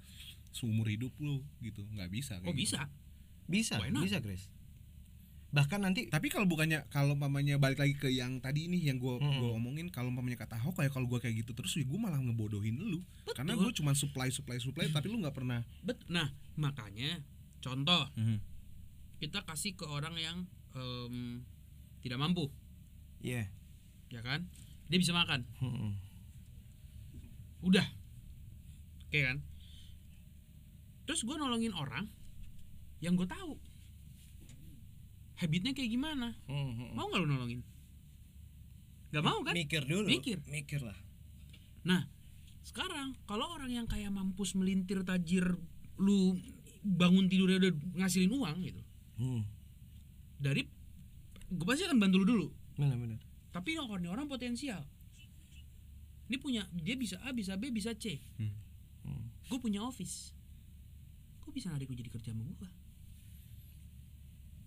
seumur 0.50 0.90
hidup 0.90 1.14
lu 1.22 1.46
gitu 1.62 1.87
nggak 1.94 2.11
bisa 2.11 2.42
oh 2.42 2.50
gitu. 2.50 2.66
bisa. 2.66 2.81
Bisa 3.46 3.79
bisa 3.79 4.18
Chris. 4.18 4.50
Bahkan 5.50 5.83
nanti 5.83 6.07
tapi 6.07 6.31
kalau 6.31 6.46
bukannya 6.46 6.87
kalau 6.94 7.18
mamanya 7.18 7.59
balik 7.59 7.83
lagi 7.83 7.98
ke 7.98 8.07
yang 8.11 8.38
tadi 8.38 8.70
ini 8.70 8.79
yang 8.83 9.03
gua 9.03 9.18
Mm-mm. 9.18 9.38
gua 9.42 9.50
omongin 9.59 9.90
kalau 9.90 10.11
mamanya 10.14 10.38
kata 10.38 10.59
Ahok 10.59 10.79
kayak 10.83 10.94
kalau 10.94 11.11
gua 11.11 11.18
kayak 11.18 11.42
gitu 11.42 11.50
terus 11.55 11.74
ya 11.74 11.83
gua 11.83 11.98
malah 11.98 12.22
ngebodohin 12.22 12.79
lu. 12.79 13.03
Karena 13.35 13.59
Betul. 13.59 13.66
gua 13.66 13.72
cuma 13.74 13.92
supply 13.98 14.31
supply 14.31 14.59
supply 14.62 14.87
tapi 14.90 15.11
lu 15.11 15.18
nggak 15.18 15.35
pernah 15.35 15.66
bet 15.83 15.98
nah 16.07 16.31
makanya 16.55 17.22
contoh 17.59 18.07
kita 19.18 19.42
kasih 19.42 19.74
ke 19.74 19.85
orang 19.85 20.14
yang 20.14 20.37
em, 20.79 21.42
tidak 22.07 22.22
mampu. 22.22 22.46
Iya. 23.20 23.50
Ya 24.14 24.22
kan 24.22 24.46
dia 24.90 24.98
bisa 24.98 25.14
makan. 25.14 25.46
Mm-mm. 25.62 25.90
udah. 27.62 27.87
Oke 29.07 29.18
kan? 29.22 29.38
Terus 31.07 31.22
gue 31.22 31.37
nolongin 31.38 31.70
orang 31.70 32.11
yang 32.98 33.14
gue 33.14 33.26
tahu. 33.31 33.55
Habitnya 35.38 35.72
kayak 35.72 35.94
gimana? 35.94 36.35
Mm-mm. 36.50 36.90
mau 36.98 37.07
nggak 37.07 37.22
lu 37.22 37.29
nolongin? 37.31 37.62
Nggak 39.14 39.24
mau 39.24 39.38
kan? 39.46 39.55
Mikir 39.55 39.87
dulu. 39.87 40.11
Mikir. 40.11 40.42
mikir 40.50 40.83
lah. 40.83 40.98
Nah 41.87 42.11
sekarang 42.66 43.14
kalau 43.31 43.46
orang 43.46 43.70
yang 43.70 43.87
kayak 43.87 44.11
mampus 44.11 44.59
melintir 44.59 45.07
tajir 45.07 45.55
lu 46.03 46.35
bangun 46.83 47.31
tidurnya 47.31 47.62
udah 47.62 47.72
ngasilin 48.03 48.35
uang 48.35 48.59
gitu. 48.66 48.83
Hmm. 49.20 49.44
dari 50.40 50.64
gue 51.53 51.66
pasti 51.68 51.85
akan 51.87 52.00
bantu 52.03 52.24
lu 52.24 52.26
dulu. 52.26 52.46
Benar 52.74 52.96
benar 52.98 53.30
tapi 53.50 53.72
ini 53.72 53.80
orang 53.80 54.06
orang 54.08 54.26
potensial 54.26 54.82
ini 56.26 56.36
punya 56.36 56.62
dia 56.72 56.94
bisa 56.94 57.18
A 57.20 57.30
bisa 57.30 57.54
B 57.54 57.68
bisa 57.68 57.90
C 57.92 58.18
Hmm. 58.36 58.54
Hmm. 59.02 59.26
gue 59.44 59.58
punya 59.58 59.80
office 59.80 60.30
gue 61.40 61.52
bisa 61.52 61.68
narik 61.68 61.86
lu 61.86 61.94
jadi 61.94 62.08
kerja 62.08 62.30
sama 62.30 62.46
gue 62.48 62.70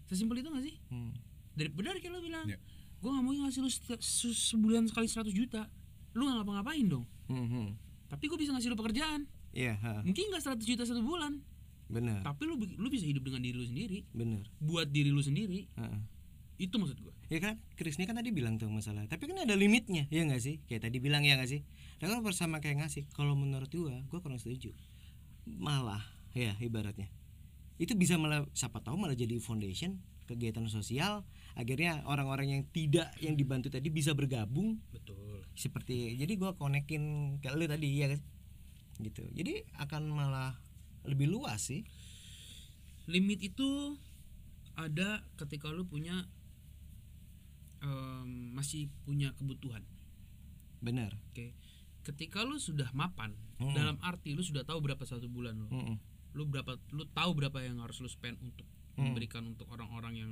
sesimpel 0.05 0.37
itu 0.37 0.49
gak 0.49 0.63
sih 0.63 0.75
Hmm. 0.87 1.11
dari 1.53 1.69
benar 1.69 1.95
kayak 1.97 2.11
lo 2.11 2.19
bilang 2.19 2.45
Ya. 2.45 2.59
gue 2.99 3.09
gak 3.09 3.23
mau 3.23 3.33
ngasih 3.33 3.59
lu 3.59 3.69
setiap- 3.69 4.03
se- 4.03 4.35
sebulan 4.51 4.85
sekali 4.85 5.07
100 5.07 5.31
juta 5.31 5.67
lu 6.13 6.23
gak 6.23 6.35
ngapa-ngapain 6.37 6.85
dong 6.85 7.05
Hmm, 7.25 7.47
hmm. 7.47 7.67
tapi 8.09 8.27
gue 8.27 8.37
bisa 8.37 8.51
ngasih 8.51 8.69
lu 8.69 8.77
pekerjaan 8.77 9.25
iya 9.51 9.73
ha. 9.75 10.03
mungkin 10.03 10.27
gak 10.29 10.43
100 10.43 10.65
juta 10.65 10.83
satu 10.83 10.99
bulan 10.99 11.39
benar 11.85 12.19
tapi 12.21 12.43
lu 12.43 12.57
lu 12.57 12.87
bisa 12.89 13.05
hidup 13.05 13.23
dengan 13.23 13.39
diri 13.39 13.55
lu 13.55 13.65
sendiri 13.65 13.99
benar 14.11 14.43
buat 14.59 14.87
diri 14.87 15.07
lu 15.07 15.19
sendiri 15.19 15.71
Ha. 15.73 15.87
Itu 16.61 16.75
maksud 16.77 17.01
gue 17.01 17.13
Ya 17.33 17.41
kan, 17.41 17.57
ini 17.57 18.05
kan 18.05 18.13
tadi 18.13 18.29
bilang 18.29 18.61
tuh 18.61 18.69
masalah. 18.69 19.09
Tapi 19.09 19.25
kan 19.25 19.41
ada 19.41 19.57
limitnya, 19.57 20.05
ya 20.13 20.21
nggak 20.21 20.37
sih? 20.37 20.61
Kayak 20.69 20.85
tadi 20.85 21.01
bilang 21.01 21.25
ya 21.25 21.33
nggak 21.33 21.49
sih? 21.49 21.65
Dan 21.97 22.13
kan 22.13 22.21
bersama 22.21 22.61
kayak 22.61 22.85
ngasih. 22.85 23.09
Kalau 23.09 23.33
menurut 23.33 23.73
gua, 23.73 24.05
gua 24.05 24.21
kurang 24.21 24.37
setuju. 24.37 24.69
Malah, 25.49 26.05
ya 26.37 26.53
ibaratnya, 26.61 27.09
itu 27.81 27.97
bisa 27.97 28.21
malah 28.21 28.45
siapa 28.53 28.85
tahu 28.85 29.01
malah 29.01 29.17
jadi 29.17 29.41
foundation 29.41 29.97
kegiatan 30.29 30.69
sosial. 30.69 31.25
Akhirnya 31.57 32.05
orang-orang 32.05 32.53
yang 32.53 32.63
tidak 32.69 33.09
yang 33.17 33.33
dibantu 33.33 33.73
tadi 33.73 33.89
bisa 33.89 34.13
bergabung 34.13 34.77
betul 34.93 35.41
seperti. 35.57 36.13
Jadi 36.21 36.37
gua 36.37 36.53
konekin 36.53 37.37
ke 37.41 37.49
lu 37.49 37.65
tadi 37.65 37.97
ya 37.97 38.13
kan? 38.13 38.21
Gitu. 39.01 39.25
Jadi 39.33 39.65
akan 39.81 40.05
malah 40.13 40.53
lebih 41.09 41.33
luas 41.33 41.65
sih. 41.65 41.81
limit 43.03 43.43
itu 43.43 43.99
ada 44.79 45.27
ketika 45.35 45.67
lu 45.67 45.83
punya 45.83 46.23
em, 47.83 48.27
masih 48.53 48.87
punya 49.03 49.31
kebutuhan 49.33 49.83
Benar. 50.79 51.11
oke 51.29 51.51
ketika 52.03 52.41
lu 52.41 52.55
sudah 52.57 52.87
mapan 52.91 53.31
Hmm. 53.53 53.71
dalam 53.71 53.95
arti 53.99 54.33
lu 54.33 54.41
sudah 54.41 54.63
tahu 54.63 54.81
berapa 54.81 54.99
satu 55.01 55.27
bulan 55.27 55.55
lu 55.55 55.69
Mm-mm. 55.69 55.95
lu 56.33 56.43
berapa 56.43 56.75
lu 56.89 57.05
tahu 57.07 57.31
berapa 57.33 57.59
yang 57.59 57.79
harus 57.79 57.99
lu 57.99 58.07
spend 58.07 58.39
untuk 58.39 58.65
Hmm. 58.93 59.09
memberikan 59.09 59.43
untuk 59.43 59.65
orang-orang 59.67 60.13
yang 60.15 60.31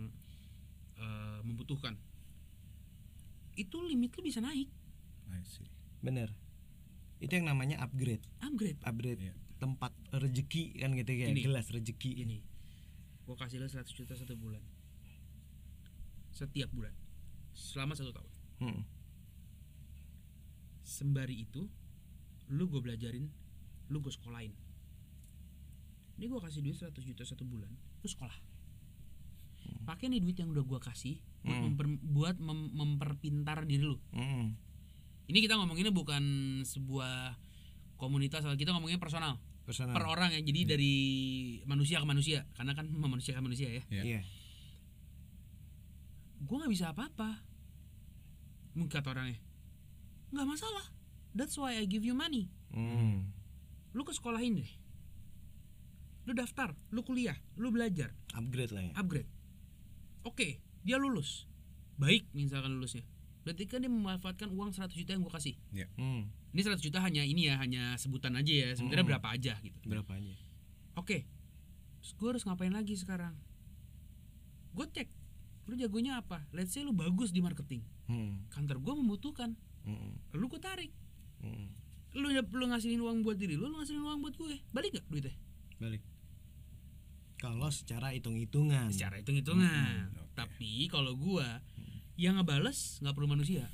eh, 0.96 1.40
membutuhkan 1.42 1.96
itu 3.54 3.78
limit 3.82 4.12
lu 4.12 4.22
bisa 4.22 4.38
naik 4.38 4.70
I 5.28 5.42
see. 5.44 5.66
Benar. 6.00 6.36
Itu 7.18 7.32
yang 7.32 7.48
namanya 7.48 7.80
upgrade. 7.80 8.22
upgrade 8.40 8.78
upgrade 8.82 9.22
Iya. 9.22 9.34
tempat 9.58 9.94
rezeki 10.12 10.78
kan 10.78 10.92
gitu 10.92 11.12
ya 11.12 11.30
Gini. 11.30 11.42
gelas 11.42 11.68
rezeki 11.68 12.12
gini 12.18 12.38
gua 13.24 13.38
kasih 13.38 13.58
lu 13.58 13.66
100 13.66 13.86
juta 13.88 14.12
satu 14.12 14.34
bulan 14.34 14.60
setiap 16.32 16.68
bulan 16.72 16.92
selama 17.52 17.94
satu 17.94 18.12
tahun. 18.12 18.32
Hmm. 18.60 18.82
sembari 20.82 21.34
itu 21.42 21.66
lu 22.50 22.68
gue 22.68 22.78
belajarin 22.78 23.32
lu 23.88 23.98
gue 24.00 24.12
sekolahin. 24.12 24.52
Ini 26.16 26.28
gue 26.28 26.38
kasih 26.38 26.60
duit 26.60 26.76
100 26.76 26.94
juta 27.02 27.24
satu 27.24 27.42
bulan 27.42 27.72
lu 27.72 28.06
sekolah. 28.06 28.36
Pakai 29.82 30.08
nih 30.08 30.20
duit 30.20 30.36
yang 30.36 30.52
udah 30.52 30.62
gue 30.62 30.80
kasih 30.80 31.16
buat, 31.42 31.50
Hmm. 31.50 31.64
memper- 31.74 32.02
buat 32.04 32.36
mem- 32.38 32.72
memperpintar 32.72 33.64
diri 33.64 33.84
lu. 33.84 33.98
Hmm. 34.12 34.56
ini 35.24 35.40
kita 35.40 35.56
ngomonginnya 35.56 35.96
bukan 35.96 36.20
sebuah 36.62 37.40
komunitas 37.96 38.44
kita 38.52 38.76
ngomongin 38.76 39.00
personal. 39.00 39.40
Personal. 39.64 39.96
Per 39.96 40.04
orang 40.04 40.36
ya 40.36 40.44
jadi 40.44 40.76
dari 40.76 40.96
manusia 41.64 41.98
ke 41.98 42.06
manusia 42.06 42.44
karena 42.52 42.76
kan 42.76 42.92
manusia 42.92 43.32
ke 43.32 43.40
manusia 43.40 43.72
ya. 43.72 43.84
Iya. 43.88 44.04
iya 44.04 44.22
gue 46.42 46.56
nggak 46.58 46.74
bisa 46.74 46.90
apa-apa. 46.90 47.46
Mungkin 48.74 48.90
kata 48.90 49.12
orangnya 49.12 49.38
nggak 50.32 50.48
masalah. 50.48 50.86
That's 51.32 51.56
why 51.56 51.76
I 51.76 51.84
give 51.86 52.04
you 52.04 52.16
money. 52.16 52.48
Hmm. 52.72 53.32
lu 53.92 54.08
ke 54.08 54.16
sekolahin 54.16 54.56
deh. 54.56 54.72
Lu 56.24 56.32
daftar 56.32 56.72
lu 56.90 57.04
kuliah 57.04 57.36
lu 57.56 57.68
belajar. 57.70 58.16
Upgrade 58.32 58.72
lah 58.72 58.84
ya. 58.88 58.92
Upgrade. 58.96 59.28
Oke 60.24 60.64
dia 60.82 60.96
lulus. 60.96 61.46
Baik 62.00 62.26
misalkan 62.32 62.74
lulusnya. 62.74 63.04
Berarti 63.44 63.66
kan 63.68 63.84
dia 63.84 63.92
memanfaatkan 63.92 64.48
uang 64.54 64.72
100 64.72 64.94
juta 64.94 65.12
yang 65.12 65.26
gue 65.26 65.34
kasih. 65.34 65.56
Hmm. 65.98 66.30
ini 66.52 66.62
100 66.62 66.80
juta 66.80 67.02
hanya 67.02 67.26
ini 67.28 67.52
ya 67.52 67.60
hanya 67.60 68.00
sebutan 68.00 68.40
aja 68.40 68.54
ya. 68.54 68.70
Sebenarnya 68.72 69.04
Mm. 69.04 69.12
berapa 69.12 69.28
aja 69.28 69.54
gitu. 69.60 69.78
Berapa 69.84 70.12
aja? 70.16 70.32
Oke. 70.96 71.28
Terus 72.00 72.12
gue 72.16 72.28
harus 72.32 72.44
ngapain 72.48 72.72
lagi 72.72 72.96
sekarang? 72.96 73.36
Gue 74.72 74.88
cek 74.88 75.12
lu 75.72 75.80
jagonya 75.80 76.20
apa? 76.20 76.44
Let's 76.52 76.76
say 76.76 76.84
lu 76.84 76.92
bagus 76.92 77.32
di 77.32 77.40
marketing. 77.40 77.80
Hmm. 78.12 78.44
kantor 78.52 78.84
gue 78.84 78.94
membutuhkan. 79.00 79.56
Hmm. 79.88 80.20
lu 80.36 80.52
gue 80.52 80.60
tarik. 80.60 80.92
Hmm. 81.40 81.72
lu 82.12 82.28
lu 82.28 82.66
ngasihin 82.68 83.00
uang 83.00 83.24
buat 83.24 83.40
diri 83.40 83.56
lu 83.56 83.72
lu 83.72 83.80
ngasihin 83.80 84.04
uang 84.04 84.20
buat 84.20 84.36
gue. 84.36 84.60
Balik 84.76 85.00
gak 85.00 85.06
duitnya? 85.08 85.32
Balik. 85.80 86.04
Kalau 87.40 87.72
secara 87.74 88.14
hitung-hitungan. 88.14 88.92
Secara 88.94 89.18
hitung 89.18 89.34
hitungan 89.34 89.66
Hmm, 89.66 90.14
oke. 90.14 90.38
tapi 90.38 90.86
kalau 90.94 91.18
gua 91.18 91.64
yang 92.14 92.38
ngebales 92.38 93.02
nggak 93.02 93.18
perlu 93.18 93.34
manusia. 93.34 93.66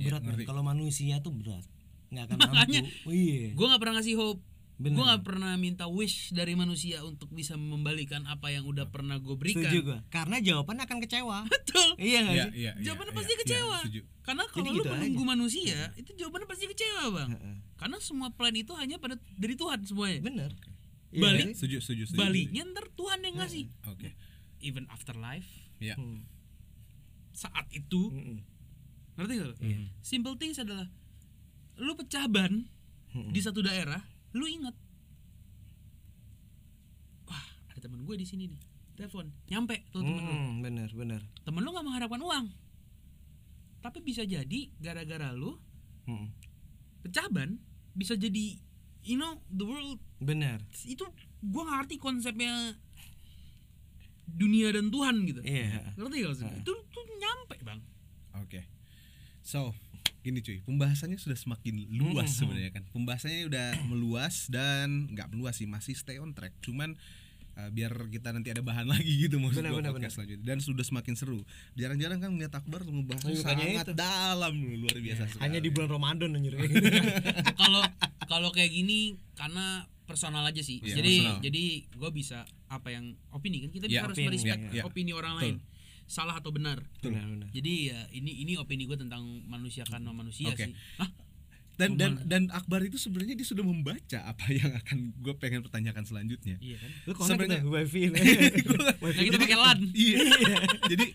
Iya, 0.00 0.16
berat 0.16 0.22
men. 0.24 0.48
kalau 0.48 0.64
manusia 0.64 1.20
tuh 1.20 1.36
berat. 1.36 1.64
Nggak 2.08 2.32
akan 2.32 2.36
Makanya, 2.48 2.80
mampu 2.80 3.10
iya. 3.12 3.52
gua 3.52 3.66
nggak 3.74 3.80
pernah 3.84 3.94
ngasih 4.00 4.14
hope 4.16 4.40
Bener. 4.76 4.92
gua 4.94 5.04
nggak 5.08 5.24
pernah 5.24 5.52
minta 5.54 5.84
wish 5.86 6.30
dari 6.30 6.52
manusia 6.52 7.00
untuk 7.00 7.28
bisa 7.28 7.54
membalikan 7.54 8.24
apa 8.24 8.48
yang 8.48 8.62
udah 8.62 8.86
pernah 8.86 9.16
gue 9.16 9.32
berikan 9.32 9.64
setuju 9.64 9.78
gua 9.82 9.98
karena 10.06 10.36
jawaban 10.38 10.76
akan 10.78 11.00
kecewa 11.00 11.38
betul 11.48 11.96
iya 11.96 12.18
nggak 12.20 12.34
Iya, 12.34 12.44
sih 12.44 12.52
iya, 12.54 12.70
iya, 12.70 12.84
jawabannya 12.84 13.08
iya, 13.08 13.18
pasti 13.18 13.32
iya, 13.32 13.40
kecewa 13.40 13.78
setuju. 13.80 14.00
karena 14.20 14.42
kalau 14.44 14.60
Jadi 14.62 14.68
lu 14.68 14.76
gitu 14.76 14.90
menunggu 14.90 15.16
aja. 15.18 15.30
manusia 15.30 15.78
itu 15.94 16.10
jawabannya 16.14 16.44
pasti 16.46 16.64
kecewa 16.66 17.04
bang 17.10 17.30
Heeh. 17.32 17.56
karena 17.74 17.96
semua 17.98 18.28
plan 18.30 18.52
itu 18.54 18.72
hanya 18.74 18.96
pada 18.96 19.16
dari 19.32 19.54
Tuhan 19.54 19.80
semuanya 19.82 20.20
bener 20.20 20.52
Balik. 21.08 21.46
Iya, 21.46 21.56
Setuju, 21.56 21.76
setuju, 21.80 22.02
setuju. 22.06 22.18
baliknya 22.18 22.62
ntar 22.66 22.92
Tuhan 22.92 23.18
yang 23.22 23.36
ngasih 23.38 23.72
Oke. 23.86 24.12
even 24.60 24.84
after 24.88 25.14
life 25.14 25.48
Iya. 25.78 25.92
Hmm. 25.94 26.28
saat 27.30 27.64
itu 27.70 28.12
ngerti 29.14 29.32
gak 29.34 29.46
lo? 29.46 29.56
Iya. 29.58 29.78
simple 29.98 30.36
things 30.36 30.56
adalah 30.58 30.88
lu 31.74 31.92
pecah 31.94 32.24
ban 32.26 32.68
Mm-mm. 33.10 33.28
di 33.30 33.40
satu 33.40 33.60
daerah 33.60 34.04
lu 34.36 34.46
inget? 34.46 34.76
Wah 37.26 37.46
ada 37.72 37.78
teman 37.80 38.04
gue 38.04 38.16
di 38.20 38.26
sini 38.28 38.46
nih. 38.52 38.62
Telepon. 38.96 39.28
Nyampe 39.48 39.88
tuh 39.92 40.00
temen 40.04 40.22
lu. 40.24 40.32
Hmm, 40.32 40.52
bener 40.60 40.88
bener. 40.92 41.20
Temen 41.44 41.60
lu 41.64 41.72
nggak 41.72 41.86
mengharapkan 41.86 42.20
uang. 42.20 42.46
Tapi 43.80 43.98
bisa 44.04 44.22
jadi 44.24 44.60
gara-gara 44.80 45.32
lu 45.32 45.56
pecah 47.02 47.26
ban 47.30 47.58
bisa 47.94 48.14
jadi 48.14 48.58
you 49.02 49.16
know 49.16 49.40
the 49.48 49.64
world. 49.64 50.00
Bener. 50.20 50.60
Itu 50.84 51.08
gue 51.40 51.64
ngerti 51.64 51.96
konsepnya 51.96 52.74
dunia 54.26 54.74
dan 54.74 54.90
Tuhan 54.90 55.22
gitu. 55.24 55.40
Iya. 55.46 55.94
Ngerti 55.94 56.16
gak 56.22 56.30
maksudnya? 56.34 56.58
itu 56.60 56.72
tuh 56.90 57.04
nyampe 57.22 57.56
bang. 57.62 57.80
Oke. 58.42 58.60
So, 59.46 59.70
gini 60.26 60.40
cuy 60.40 60.58
pembahasannya 60.60 61.16
sudah 61.16 61.34
semakin 61.34 61.86
luas 61.92 62.34
sebenarnya 62.34 62.74
kan. 62.74 62.82
Pembahasannya 62.90 63.46
udah 63.46 63.66
meluas 63.86 64.50
dan 64.50 65.06
nggak 65.08 65.30
meluas 65.30 65.54
sih 65.54 65.64
masih 65.64 65.94
stay 65.94 66.18
on 66.18 66.34
track. 66.34 66.50
Cuman 66.58 66.98
uh, 67.54 67.70
biar 67.70 67.94
kita 68.10 68.34
nanti 68.34 68.50
ada 68.50 68.60
bahan 68.60 68.90
lagi 68.92 69.08
gitu 69.22 69.38
maksud 69.38 69.62
Benar, 69.62 69.70
gua 69.70 69.80
benar, 69.80 69.92
podcast 69.94 70.14
selanjutnya. 70.18 70.44
Dan 70.44 70.58
sudah 70.58 70.82
semakin 70.82 71.14
seru. 71.14 71.40
Jarang-jarang 71.72 72.18
kan 72.18 72.30
ngeliat 72.30 72.52
Akbar 72.52 72.82
ngebahas 72.82 73.22
Oh, 73.22 73.38
sangat 73.38 73.86
itu. 73.86 73.94
dalam 73.94 74.54
luar 74.76 74.98
biasa 74.98 75.22
sekali. 75.26 75.42
hanya 75.46 75.58
di 75.62 75.70
bulan 75.70 75.88
Ramadan 75.88 76.30
anjir. 76.34 76.52
Kalau 77.60 77.82
kalau 78.26 78.50
kayak 78.50 78.74
gini 78.74 79.14
karena 79.32 79.86
personal 80.02 80.42
aja 80.42 80.58
sih. 80.60 80.82
Iya, 80.82 80.98
jadi 80.98 81.14
personal. 81.16 81.38
jadi 81.42 81.64
gue 81.94 82.10
bisa 82.12 82.38
apa 82.66 82.90
yang 82.90 83.14
opini 83.30 83.62
kan 83.62 83.70
kita 83.70 83.86
Iya, 83.86 84.02
harus 84.02 84.18
opini, 84.18 84.26
merespek 84.26 84.58
iya, 84.58 84.70
iya. 84.72 84.82
opini 84.82 85.10
orang 85.10 85.38
Betul. 85.38 85.46
lain 85.46 85.56
salah 86.06 86.38
atau 86.38 86.50
benar. 86.54 86.82
Benar 87.02 87.26
benar. 87.26 87.48
Jadi 87.50 87.90
ya 87.90 88.00
ini 88.14 88.42
ini 88.46 88.54
opini 88.56 88.86
gue 88.86 88.98
tentang 88.98 89.22
manusia 89.46 89.82
karena 89.86 90.10
manusia 90.10 90.50
Oke. 90.50 90.70
sih. 90.70 90.74
Hah? 90.98 91.10
dan 91.76 92.00
dan 92.00 92.12
dan 92.24 92.42
Akbar 92.56 92.80
itu 92.80 92.96
sebenarnya 92.96 93.36
dia 93.36 93.44
sudah 93.44 93.60
membaca 93.60 94.18
apa 94.24 94.48
yang 94.48 94.72
akan 94.80 95.12
gue 95.12 95.34
pengen 95.36 95.60
pertanyakan 95.60 96.08
selanjutnya. 96.08 96.56
Iya 96.56 96.80
kan? 96.80 96.90
Lu 97.04 97.12
Sebenarnya- 97.20 97.60
tuh 97.60 97.72
wifi 97.76 98.02
nah 98.16 99.12
kita 99.12 99.36
pakai 99.36 99.58
LAN. 99.60 99.80
Iya. 99.92 100.18
Jadi 100.96 101.06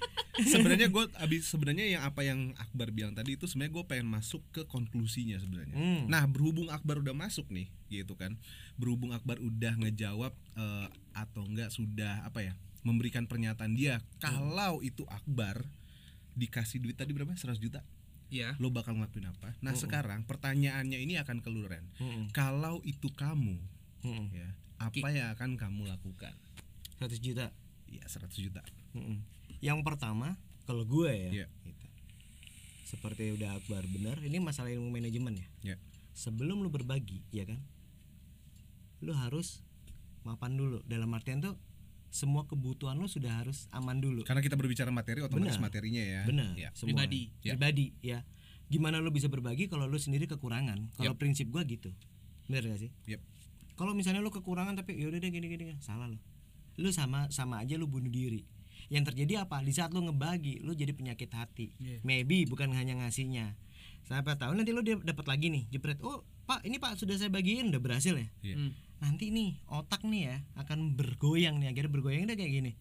sebenarnya 0.46 0.88
gue 0.94 1.04
abis 1.18 1.50
sebenarnya 1.50 1.86
yang 1.98 2.04
apa 2.06 2.22
yang 2.22 2.54
Akbar 2.62 2.94
bilang 2.94 3.18
tadi 3.18 3.42
itu 3.42 3.50
sebenarnya 3.50 3.74
gue 3.74 3.86
pengen 3.90 4.08
masuk 4.14 4.46
ke 4.54 4.62
konklusinya 4.70 5.42
sebenarnya. 5.42 5.74
Hmm. 5.74 6.06
nah 6.06 6.30
berhubung 6.30 6.70
Akbar 6.70 7.02
udah 7.02 7.18
masuk 7.18 7.50
nih 7.50 7.66
gitu 7.90 8.14
kan. 8.14 8.38
Berhubung 8.78 9.18
Akbar 9.18 9.42
udah 9.42 9.74
ngejawab 9.82 10.34
eh, 10.62 10.88
atau 11.18 11.42
enggak 11.42 11.74
sudah 11.74 12.22
apa 12.22 12.46
ya 12.46 12.54
memberikan 12.82 13.30
pernyataan 13.30 13.74
dia 13.74 14.02
kalau 14.18 14.82
itu 14.82 15.06
Akbar 15.06 15.62
dikasih 16.34 16.82
duit 16.82 16.98
tadi 16.98 17.12
berapa? 17.14 17.34
100 17.34 17.58
juta? 17.58 17.84
Iya. 18.32 18.56
Lo 18.64 18.72
bakal 18.72 18.96
ngelakuin 18.96 19.28
apa? 19.28 19.52
Nah 19.60 19.76
sekarang 19.76 20.24
pertanyaannya 20.24 20.98
ini 20.98 21.20
akan 21.20 21.44
ke 21.44 21.52
lu, 21.52 21.68
Ren 21.68 21.84
Mm-mm. 22.00 22.32
kalau 22.32 22.80
itu 22.82 23.12
kamu 23.12 23.60
ya 24.32 24.48
apa 24.82 25.08
yang 25.14 25.30
akan 25.36 25.60
kamu 25.60 25.86
lakukan? 25.86 26.34
100 26.98 27.22
juta? 27.22 27.52
Ya 27.86 28.02
100 28.08 28.32
juta. 28.34 28.64
Yang 29.60 29.80
pertama 29.86 30.40
kalau 30.64 30.88
gue 30.88 31.12
ya 31.12 31.30
Iya. 31.44 31.48
gitu. 31.68 31.86
seperti 32.88 33.36
udah 33.36 33.56
Akbar 33.56 33.84
benar 33.88 34.20
ini 34.20 34.40
masalah 34.40 34.72
ilmu 34.72 34.90
manajemen 34.90 35.38
ya. 35.38 35.48
Ya 35.64 35.76
sebelum 36.12 36.60
lu 36.60 36.72
berbagi 36.72 37.22
ya 37.30 37.46
kan? 37.46 37.60
Lu 39.04 39.12
harus 39.12 39.62
mapan 40.24 40.56
dulu. 40.56 40.80
Dalam 40.86 41.12
artian 41.12 41.42
tuh 41.42 41.56
semua 42.12 42.44
kebutuhan 42.44 42.94
lu 42.94 43.08
sudah 43.08 43.32
harus 43.34 43.72
aman 43.72 43.98
dulu 43.98 44.22
Karena 44.22 44.40
kita 44.40 44.54
berbicara 44.54 44.92
materi 44.92 45.20
otomatis 45.20 45.56
Benar. 45.56 45.64
materinya 45.66 46.04
ya. 46.04 46.22
benar 46.24 46.52
Ya. 46.54 46.70
semua. 46.72 46.92
Pribadi. 46.94 47.32
Ya. 47.40 47.56
pribadi 47.56 47.86
ya 48.02 48.20
gimana 48.68 49.00
lu 49.00 49.10
bisa 49.10 49.26
berbagi 49.26 49.66
kalau 49.66 49.84
lu 49.84 49.96
sendiri 49.96 50.28
kekurangan 50.28 50.92
kalau 50.94 51.12
Yap. 51.12 51.18
prinsip 51.18 51.48
gua 51.48 51.64
gitu 51.64 51.92
bener 52.46 52.64
gak 52.66 52.80
sih 52.80 52.92
Yep. 53.08 53.20
kalau 53.74 53.92
misalnya 53.92 54.20
lu 54.20 54.30
kekurangan 54.30 54.76
tapi 54.76 54.96
yaudah 54.96 55.18
deh 55.18 55.28
gini 55.28 55.48
gini 55.48 55.64
gini. 55.66 55.80
salah 55.80 56.06
lu 56.06 56.20
lu 56.78 56.88
sama 56.90 57.28
sama 57.30 57.60
aja 57.60 57.76
lu 57.76 57.86
bunuh 57.86 58.08
diri 58.08 58.44
yang 58.88 59.02
terjadi 59.02 59.44
apa 59.44 59.60
di 59.60 59.72
saat 59.72 59.90
lu 59.90 60.00
ngebagi 60.02 60.60
lu 60.60 60.72
jadi 60.72 60.92
penyakit 60.92 61.32
hati 61.32 61.72
Iya. 61.78 62.00
maybe 62.02 62.44
bukan 62.44 62.72
hanya 62.72 62.96
ngasihnya 62.98 63.56
siapa 64.12 64.36
tahu 64.36 64.52
nanti 64.54 64.76
lu 64.76 64.84
dia 64.84 65.00
dapat 65.00 65.24
lagi 65.24 65.48
nih 65.48 65.64
jepret. 65.72 65.98
Oh 66.04 66.20
pak 66.44 66.68
ini 66.68 66.76
pak 66.78 67.00
sudah 67.00 67.16
saya 67.16 67.32
bagiin 67.32 67.72
udah 67.72 67.80
berhasil 67.80 68.12
ya? 68.12 68.28
Iya. 68.44 68.56
Hmm. 68.60 68.72
nanti 69.02 69.34
nih 69.34 69.58
otak 69.66 70.04
nih 70.06 70.22
ya 70.30 70.36
akan 70.60 70.94
bergoyang 70.94 71.58
nih 71.58 71.72
akhirnya 71.72 71.90
bergoyang 71.90 72.28
udah 72.28 72.38
kayak 72.38 72.52
gini. 72.52 72.72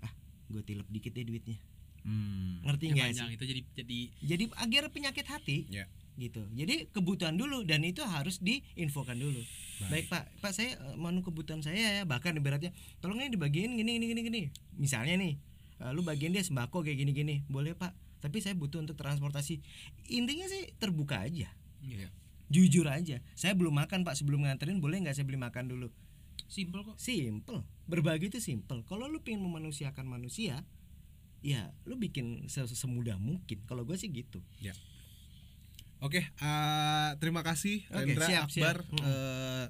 Ah 0.00 0.10
gue 0.48 0.62
tilep 0.64 0.88
dikit 0.88 1.12
deh 1.12 1.22
duitnya. 1.22 1.58
Hmm. 2.02 2.64
ngerti 2.64 2.84
Ya, 2.88 2.94
nggak 2.94 3.08
sih? 3.14 3.28
itu 3.36 3.44
jadi 3.44 3.60
jadi 3.76 3.98
jadi 4.24 4.44
akhirnya 4.56 4.90
penyakit 4.90 5.26
hati 5.28 5.58
Ya. 5.68 5.84
gitu. 6.16 6.42
Jadi 6.50 6.88
kebutuhan 6.90 7.36
dulu 7.36 7.62
dan 7.62 7.84
itu 7.84 8.00
harus 8.02 8.40
diinfokan 8.40 9.20
dulu. 9.20 9.38
Baik, 9.86 10.10
pak. 10.10 10.26
Pak 10.42 10.50
saya 10.50 10.74
eh, 10.74 10.96
menu 10.98 11.22
kebutuhan 11.22 11.62
saya 11.62 12.02
ya 12.02 12.02
bahkan 12.02 12.34
ibaratnya 12.34 12.74
tolong 12.98 13.22
ini 13.22 13.30
dibagiin 13.30 13.76
gini 13.76 14.00
gini 14.00 14.06
gini 14.10 14.20
gini. 14.26 14.40
Misalnya 14.74 15.14
nih 15.14 15.38
eh, 15.78 15.90
lu 15.94 16.02
bagian 16.02 16.34
dia 16.34 16.42
sembako 16.42 16.82
kayak 16.82 16.98
gini 16.98 17.12
gini 17.14 17.34
boleh 17.46 17.76
pak 17.76 17.94
tapi 18.18 18.42
saya 18.42 18.54
butuh 18.54 18.82
untuk 18.82 18.98
transportasi. 18.98 19.62
Intinya 20.10 20.46
sih 20.50 20.74
terbuka 20.78 21.22
aja. 21.22 21.50
Iya. 21.78 22.10
jujur 22.48 22.88
aja. 22.88 23.20
Saya 23.36 23.52
belum 23.52 23.76
makan 23.76 24.08
pak. 24.08 24.16
Sebelum 24.16 24.48
nganterin 24.48 24.80
boleh 24.80 25.04
nggak 25.04 25.12
saya 25.12 25.28
beli 25.28 25.36
makan 25.36 25.68
dulu? 25.68 25.92
Simple 26.48 26.80
kok. 26.80 26.96
Simple. 26.96 27.60
Berbagi 27.84 28.32
itu 28.32 28.40
simple. 28.40 28.80
Kalau 28.88 29.04
lu 29.04 29.20
pengen 29.20 29.44
memanusiakan 29.44 30.08
manusia 30.08 30.64
ya 31.44 31.70
lu 31.84 32.00
bikin 32.00 32.48
se- 32.48 32.64
semudah 32.72 33.20
mungkin. 33.20 33.62
Kalau 33.68 33.84
gue 33.84 34.00
sih 34.00 34.08
gitu. 34.08 34.40
Ya. 34.64 34.72
Oke, 35.98 36.24
eh, 36.24 37.10
terima 37.18 37.42
kasih 37.42 37.82
Rendra 37.90 38.26
siap, 38.26 38.46
Akbar. 38.48 38.76
Siap. 38.86 38.96
Mm. 38.96 39.02
eh, 39.02 39.66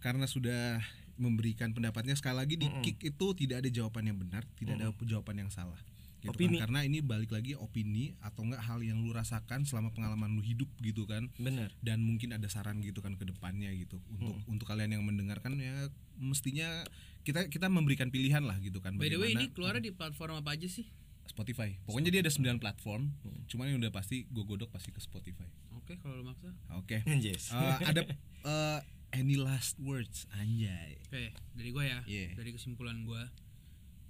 karena 0.00 0.26
sudah 0.26 0.82
memberikan 1.20 1.70
pendapatnya. 1.70 2.16
Sekali 2.18 2.36
lagi 2.40 2.54
di 2.58 2.66
kick 2.82 2.98
itu 3.04 3.26
tidak 3.36 3.62
ada 3.62 3.70
jawaban 3.70 4.10
yang 4.10 4.18
benar, 4.18 4.42
tidak 4.58 4.80
ada 4.80 4.90
jawaban 5.06 5.38
yang 5.38 5.50
salah. 5.52 5.78
Gitu 6.22 6.30
kan. 6.30 6.38
Opini. 6.38 6.58
Karena 6.62 6.80
ini 6.86 6.98
balik 7.02 7.34
lagi 7.34 7.58
opini 7.58 8.14
atau 8.22 8.46
enggak 8.46 8.62
hal 8.62 8.78
yang 8.80 9.02
lu 9.02 9.10
rasakan 9.10 9.66
selama 9.66 9.90
pengalaman 9.90 10.30
lu 10.32 10.42
hidup 10.42 10.70
gitu 10.78 11.02
kan. 11.04 11.26
bener. 11.34 11.74
Dan 11.82 12.06
mungkin 12.06 12.30
ada 12.30 12.46
saran 12.46 12.78
gitu 12.78 13.02
kan 13.02 13.18
ke 13.18 13.26
depannya 13.26 13.74
gitu. 13.74 13.98
Untuk 14.06 14.38
untuk 14.46 14.66
kalian 14.70 14.94
yang 14.94 15.02
mendengarkan 15.02 15.58
ya 15.58 15.90
mestinya 16.16 16.86
kita 17.26 17.50
kita 17.50 17.66
memberikan 17.66 18.14
pilihan 18.14 18.46
lah 18.46 18.54
gitu 18.62 18.78
kan. 18.78 18.94
By 18.94 19.10
the 19.10 19.18
way 19.18 19.34
bagaimana- 19.34 19.42
ini 19.42 19.54
keluarnya 19.54 19.82
di 19.82 19.92
platform 19.92 20.38
apa 20.38 20.54
aja 20.54 20.70
sih? 20.70 20.86
Spotify. 21.22 21.78
Pokoknya 21.86 22.10
dia 22.10 22.20
ada 22.22 22.34
9 22.34 22.58
platform. 22.58 23.14
Cuman 23.46 23.70
yang 23.70 23.78
udah 23.78 23.94
pasti 23.94 24.26
gue 24.26 24.42
godok 24.42 24.70
pasti 24.70 24.90
ke 24.90 24.98
Spotify. 24.98 25.46
Oke 25.74 25.98
kalau 25.98 26.18
lu 26.18 26.26
maksa. 26.26 26.50
Oke. 26.78 27.02
Anjes. 27.10 27.50
Eh, 27.50 27.76
ada 27.82 28.02
eh, 28.42 28.78
any 29.14 29.38
last 29.38 29.78
words? 29.78 30.26
Anjay. 30.34 30.98
Oke 31.06 31.30
dari 31.54 31.70
gue 31.70 31.84
ya. 31.84 32.00
Iya. 32.06 32.34
dari 32.34 32.50
kesimpulan 32.54 33.02
gue 33.02 33.22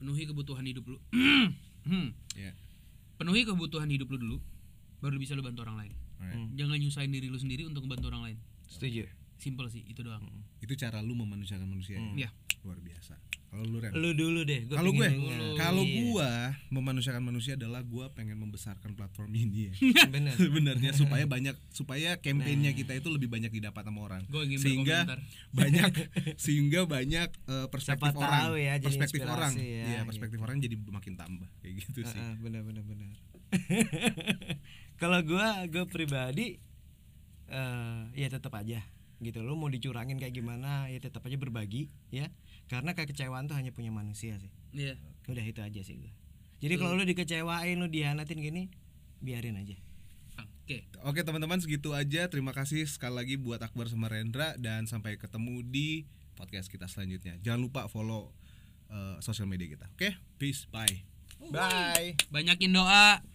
penuhi 0.00 0.26
kebutuhan 0.26 0.66
hidup 0.66 0.82
lu 0.88 0.98
Hmm. 1.82 2.14
ya 2.38 2.52
penuhi 3.18 3.46
kebutuhan 3.46 3.90
hidup 3.90 4.10
lu 4.14 4.18
dulu 4.18 4.36
baru 5.02 5.18
bisa 5.18 5.34
lu 5.34 5.42
bantu 5.42 5.66
orang 5.66 5.86
lain. 5.86 5.94
Hmm. 6.22 6.54
jangan 6.54 6.78
nyusahin 6.78 7.10
diri 7.10 7.26
lu 7.26 7.38
sendiri 7.38 7.66
untuk 7.66 7.82
membantu 7.82 8.14
orang 8.14 8.22
lain. 8.30 8.38
Setuju. 8.70 9.10
Simple 9.42 9.66
sih 9.66 9.82
itu 9.90 10.06
doang. 10.06 10.22
Itu 10.62 10.78
cara 10.78 11.02
lu 11.02 11.18
memanusiakan 11.18 11.66
manusia 11.66 11.98
ya? 11.98 12.30
ya 12.30 12.30
luar 12.62 12.78
biasa 12.78 13.18
kalau 13.52 13.68
lu 13.68 13.78
Ren? 13.78 13.92
Lu 13.92 14.16
dulu 14.16 14.40
deh 14.42 14.64
gua 14.64 14.80
kalau 14.80 14.90
gue 14.90 15.08
kalau 15.54 15.84
Iya. 15.84 15.96
gua 16.00 16.30
memanusiakan 16.68 17.20
manusia 17.20 17.52
adalah 17.52 17.84
gua 17.84 18.08
pengen 18.08 18.40
membesarkan 18.40 18.96
platform 18.96 19.28
ini 19.30 19.68
ya. 19.68 19.72
Bener. 20.14 20.32
Sebenarnya 20.40 20.96
supaya 20.96 21.28
banyak 21.28 21.52
supaya 21.68 22.16
kampanyenya 22.16 22.72
kita 22.72 22.96
itu 22.96 23.12
lebih 23.12 23.28
banyak 23.28 23.52
didapat 23.52 23.84
sama 23.84 24.08
orang. 24.08 24.24
Sehingga 24.56 25.04
berkomentar. 25.04 25.18
banyak 25.60 25.90
sehingga 26.40 26.80
banyak 26.88 27.28
eh, 27.28 27.66
perspektif 27.68 28.08
Siapa 28.08 28.18
orang. 28.18 28.40
tahu 28.40 28.54
ya, 28.56 28.72
perspektif 28.80 29.20
orang. 29.22 29.52
ya, 29.54 29.84
Iya, 29.84 30.00
perspektif 30.08 30.38
orang 30.40 30.56
jadi 30.56 30.74
makin 30.80 31.14
tambah 31.14 31.48
kayak 31.60 31.74
gitu 31.78 32.00
sih. 32.02 32.16
Ah, 32.16 32.32
ah, 32.32 32.34
bener 32.40 32.64
bener 32.64 32.80
bener. 32.82 33.12
Kalau 34.96 35.20
gua 35.22 35.66
gua 35.66 35.84
pribadi 35.84 36.56
eh 37.52 38.00
ya 38.16 38.32
tetap 38.32 38.54
aja 38.54 38.80
gitu. 39.20 39.44
Lu 39.44 39.54
mau 39.54 39.68
dicurangin 39.68 40.16
kayak 40.16 40.32
gimana 40.32 40.88
ya 40.88 40.98
tetap 40.98 41.20
aja 41.22 41.36
berbagi 41.36 41.92
ya 42.08 42.32
karena 42.70 42.92
kekecewaan 42.92 43.46
tuh 43.50 43.56
hanya 43.58 43.70
punya 43.74 43.94
manusia 43.94 44.38
sih. 44.38 44.52
Iya. 44.74 44.98
Udah 45.30 45.44
itu 45.44 45.60
aja 45.62 45.80
sih 45.82 45.98
gua. 45.98 46.12
Jadi 46.62 46.74
kalau 46.78 46.94
lu 46.94 47.02
dikecewain 47.02 47.74
lu 47.74 47.90
dihianatin 47.90 48.38
gini 48.38 48.70
biarin 49.18 49.58
aja. 49.58 49.74
Oke. 50.38 50.86
Oke 51.02 51.20
teman-teman 51.26 51.58
segitu 51.58 51.90
aja. 51.90 52.30
Terima 52.30 52.54
kasih 52.54 52.86
sekali 52.86 53.18
lagi 53.18 53.34
buat 53.34 53.58
Akbar 53.58 53.90
sama 53.90 54.06
Rendra 54.06 54.54
dan 54.58 54.86
sampai 54.86 55.18
ketemu 55.18 55.66
di 55.66 56.06
podcast 56.38 56.70
kita 56.70 56.86
selanjutnya. 56.86 57.38
Jangan 57.42 57.60
lupa 57.66 57.90
follow 57.90 58.30
eh, 58.90 59.18
sosial 59.18 59.50
media 59.50 59.66
kita. 59.66 59.90
Oke? 59.90 60.14
Peace. 60.38 60.70
Bye. 60.70 61.02
Bye. 61.50 62.14
Banyakin 62.30 62.70
doa 62.70 63.26